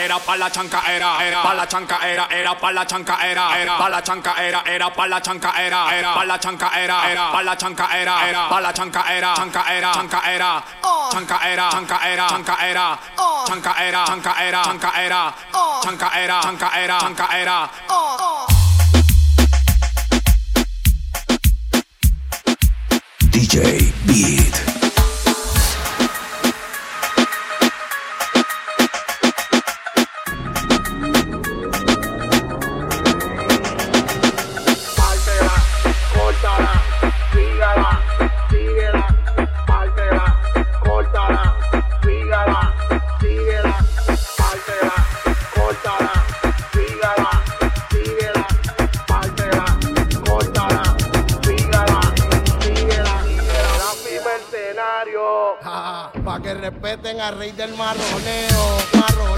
era, 0.06 0.20
pa' 0.20 0.36
la 0.36 0.48
chanca 0.48 0.82
era, 0.86 1.18
era, 1.20 1.42
pa' 1.42 1.52
la 1.52 1.66
chanca 1.66 1.98
era, 2.00 2.28
era, 2.30 2.54
pa' 2.54 2.70
la 2.70 2.84
chanca 2.84 3.18
era, 3.20 3.58
era, 3.58 3.76
pa' 3.76 3.88
la 3.88 4.00
chanca 4.00 4.34
era, 4.38 4.62
era, 4.64 4.90
pa' 4.90 5.06
la 5.06 5.20
chanca 5.20 5.52
era, 5.58 5.90
era, 5.90 6.12
pa' 6.14 6.30
la 6.30 6.38
chanca 6.38 6.70
era, 6.78 7.08
era, 7.08 7.30
pa' 7.32 7.40
la 7.40 7.56
chanca 7.56 7.88
era, 7.90 8.28
era, 8.28 8.46
pa' 8.48 8.60
la 8.60 8.72
chanca 8.72 9.02
era, 9.10 9.34
chanca 9.34 9.64
era, 9.66 9.92
chanca 9.92 10.22
era, 10.30 10.62
chanca 11.10 11.40
era, 11.42 11.68
chanca 11.70 11.98
era, 12.06 12.28
chanca 12.38 12.56
era, 12.62 12.96
chanca 13.46 13.74
era, 13.82 14.04
chanca 14.06 14.36
era, 14.38 14.62
chanca 14.62 14.92
era, 14.94 15.34
chanca 15.82 16.10
era, 16.14 16.40
chanca 16.40 16.70
era, 16.76 16.98
chanca 17.00 17.28
era, 17.36 17.70
DJ 23.32 23.92
Beat. 24.06 24.75
respeten 56.70 57.20
al 57.20 57.38
rey 57.38 57.52
del 57.52 57.76
marroneo. 57.76 58.78
marroneo. 58.94 59.35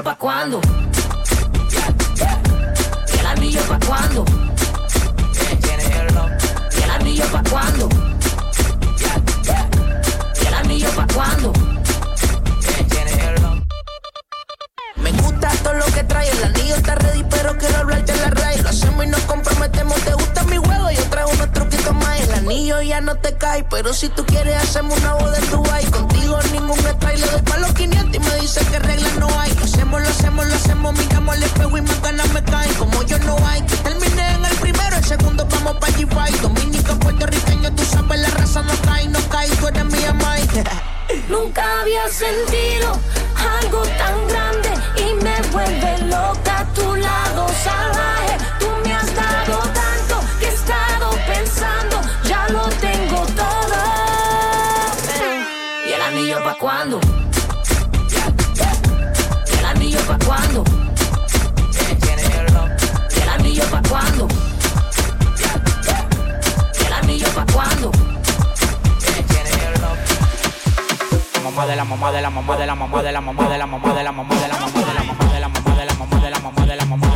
Anillo 0.00 0.12
pa' 0.12 0.16
cuándo? 0.16 0.60
¿Y 3.12 3.18
el 3.18 3.26
anillo 3.26 3.60
pa' 3.68 3.78
cuándo? 3.86 4.24
¿Y 6.72 6.82
el 6.82 6.90
anillo 6.90 7.24
pa' 7.30 7.42
cuándo? 7.50 7.88
¿Y 10.40 10.46
el 10.46 10.54
anillo 10.54 10.90
pa' 10.96 11.06
cuándo? 11.14 11.52
Me 14.96 15.12
gusta 15.12 15.50
todo 15.62 15.74
lo 15.74 15.84
que 15.86 16.04
trae, 16.04 16.30
el 16.30 16.44
anillo 16.44 16.76
está 16.76 16.94
ready, 16.94 17.24
pero 17.24 17.58
quiero 17.58 17.78
hablarte 17.78 18.12
en 18.12 18.20
la 18.22 18.30
raíz. 18.30 18.62
Lo 18.62 18.70
hacemos 18.70 19.04
y 19.04 19.08
nos 19.08 19.20
comprometemos, 19.22 20.00
te 20.00 20.14
gusta 20.14 20.44
mi 20.44 20.56
juego, 20.56 20.90
yo 20.90 21.04
traigo 21.10 21.30
unos 21.30 21.52
truquitos 21.52 21.94
más. 21.94 22.20
El 22.20 22.32
anillo 22.32 22.80
ya 22.80 23.02
no 23.02 23.16
te 23.16 23.36
cae, 23.36 23.64
pero 23.64 23.92
si 23.92 24.08
tú 24.08 24.24
quieres 24.24 24.56
hacemos 24.56 24.98
una 24.98 25.14
boda 25.14 25.36
en 25.36 25.50
Dubai. 25.50 25.84
Contigo 25.90 26.38
ningún 26.52 26.78
y 26.78 27.18
le 27.18 27.26
doy 27.26 27.42
pa' 27.42 27.58
los 27.58 27.72
500 27.74 28.14
y 28.14 28.18
me 28.18 28.34
dice 28.36 28.64
que 28.66 28.78
reglas 28.78 29.14
no 29.16 29.28
hay. 29.38 29.50
Lo 29.90 30.08
hacemos, 30.08 30.46
lo 30.46 30.54
hacemos, 30.54 30.94
miramos 30.96 31.34
al 31.34 31.42
espejo 31.42 31.76
y 31.76 31.82
más 31.82 32.00
ganas 32.00 32.32
me 32.32 32.42
caen. 32.44 32.72
Como 32.74 33.02
yo 33.02 33.18
no 33.20 33.36
hay, 33.44 33.60
terminé 33.62 34.34
en 34.34 34.44
el 34.44 34.56
primero, 34.56 34.96
el 34.96 35.04
segundo 35.04 35.44
vamos 35.46 35.76
pa' 35.76 35.88
G-Fight. 35.88 36.40
Dominicano, 36.40 36.98
puertorriqueño, 37.00 37.74
tú 37.74 37.84
sabes, 37.84 38.20
la 38.20 38.28
raza 38.30 38.62
no 38.62 38.72
cae, 38.82 39.08
no 39.08 39.18
cae, 39.28 39.48
tú 39.56 39.68
eres 39.68 39.84
mía, 39.86 40.14
Mike. 40.14 40.64
Nunca 41.28 41.80
había 41.80 42.08
sentido 42.08 42.98
algo 43.60 43.82
tan 43.82 44.28
grande 44.28 44.70
y 44.96 45.14
me 45.22 45.42
vuelve 45.50 45.98
loca 46.06 46.60
a 46.60 46.64
tu 46.72 46.96
lado 46.96 47.48
salvaje. 47.62 48.36
Tú 48.60 48.66
me 48.84 48.94
has 48.94 49.14
dado 49.14 49.58
tanto 49.58 50.20
que 50.38 50.46
he 50.46 50.54
estado 50.54 51.10
pensando, 51.26 52.00
ya 52.24 52.48
lo 52.48 52.68
tengo 52.80 53.26
todo. 53.36 53.76
¿Y 55.86 55.92
el 55.92 56.02
anillo 56.02 56.42
pa' 56.44 56.54
cuándo? 56.54 57.19
Cuándo? 63.90 64.28
¿Y 66.80 66.86
el 66.86 66.92
anillo 66.92 67.26
pa' 67.34 67.46
cuándo? 67.52 67.90
mamá 71.44 71.66
de 71.66 71.76
la 71.76 71.84
mamá 71.84 72.12
de 72.12 72.22
la 72.22 72.30
mamá 72.30 72.56
de 72.56 72.66
la 72.66 72.74
mamá 72.74 73.02
de 73.02 73.12
la 73.12 73.20
mamá 73.20 73.48
de 73.48 73.58
la 73.58 73.66
mamá 73.66 73.94
de 73.94 74.02
la 74.04 74.12
mamá 74.12 74.34
de 74.36 74.48
la 74.48 74.54
mamá 74.54 74.84
de 74.84 74.94
la 74.94 75.02
mamá 75.02 75.32
de 75.32 75.40
la 75.40 75.48
mamá 75.48 75.74
de 75.74 75.84
la 75.84 75.94
mamá 75.94 76.20
de 76.20 76.30
la 76.30 76.38
mamá 76.38 76.66
de 76.66 76.76
la 76.76 76.84
mamá 76.84 77.09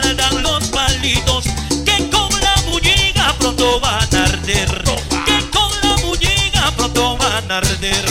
guardan 0.00 0.42
los 0.42 0.64
palitos. 0.68 1.44
Que 1.84 2.08
con 2.10 2.28
la 2.40 2.54
bulliga 2.70 3.34
pronto 3.38 3.80
van 3.80 4.14
a 4.14 4.24
arder. 4.24 4.84
Que 5.24 5.50
con 5.50 5.70
la 5.82 5.96
bulliga 6.02 6.70
pronto 6.76 7.16
van 7.16 7.50
a 7.50 7.58
arder. 7.58 8.04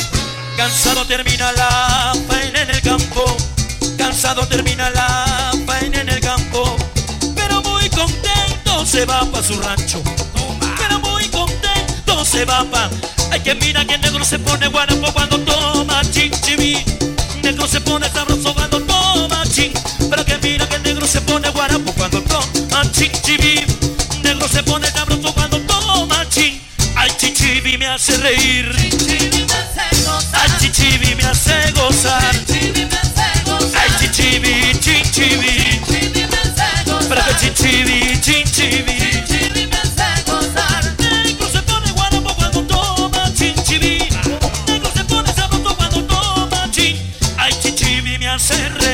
Cansado 0.58 1.06
termina 1.06 1.52
la 1.54 2.14
faena 2.28 2.62
en 2.62 2.70
el 2.72 2.82
campo. 2.82 3.24
Cansado 3.98 4.48
termina 4.48 4.90
la 4.90 5.52
faena 5.66 6.02
en 6.02 6.10
el 6.10 6.20
campo. 6.22 6.76
Pero 7.36 7.62
muy 7.62 7.90
contento 7.90 8.86
se 8.86 9.06
va 9.06 9.26
pa' 9.26 9.44
su 9.44 9.60
rancho. 9.62 10.02
Pero 10.78 11.00
muy 11.00 11.28
contento 11.30 12.26
se 12.26 12.46
va 12.46 12.64
pa' 12.64 12.90
Hay 13.32 13.42
que 13.42 13.56
mira 13.56 13.86
que 13.86 13.98
negro 13.98 14.24
se 14.24 14.40
pone 14.40 14.68
guarapo 14.68 15.12
cuando 15.14 15.40
toma 15.40 16.02
chinchibi. 16.12 16.84
Negro 17.44 17.68
se 17.68 17.80
pone 17.82 18.10
sabroso 18.10 18.54
cuando 18.56 18.80
toma 18.82 19.44
chin. 19.52 19.72
Pero 20.10 20.25
negro 21.06 21.08
se 21.08 21.22
pone 21.22 21.50
guarapo 21.52 21.92
cuando 21.94 22.22
toma 22.24 22.92
chinchibi. 22.92 23.64
Negro 24.24 24.48
se 24.48 24.64
pone 24.64 24.90
sabroso 24.90 25.34
cuando 25.34 25.60
toma 25.62 26.28
chin. 26.30 26.60
Ay, 26.96 27.12
chichibi 27.18 27.78
me 27.78 27.88
hace 27.88 28.18
reír. 28.18 28.76
Ay, 30.34 30.52
chichibi 30.60 31.16
me 31.16 31.24
hace 31.24 31.72
gozar. 31.74 32.36
Ay, 33.76 33.90
chichibi, 34.00 34.80
chinchibi. 34.80 35.82
Pero 37.08 37.22
que 37.26 37.54
chichibi, 37.54 38.20
chinchibi. 38.22 38.98
Negro 41.24 41.48
se 41.52 41.62
pone 41.62 41.92
guarapo 41.92 42.34
cuando 42.36 42.62
toma 42.64 43.32
chinchibi. 43.34 44.00
Negro 44.68 44.92
se 44.96 45.04
pone 45.04 45.34
sabroso 45.34 45.76
cuando 45.76 46.04
toma 46.06 46.72
chin. 46.72 46.98
Ay, 47.38 47.54
chichibi 47.62 48.18
me 48.18 48.28
hace 48.28 48.56
reír. 48.70 48.85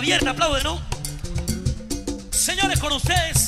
Abierta, 0.00 0.30
aplaude, 0.30 0.62
¿no? 0.62 0.80
Señores, 2.30 2.80
con 2.80 2.90
ustedes. 2.92 3.39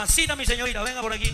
Mamacita, 0.00 0.34
mi 0.34 0.46
señorita, 0.46 0.82
venga 0.82 1.02
por 1.02 1.12
aquí. 1.12 1.30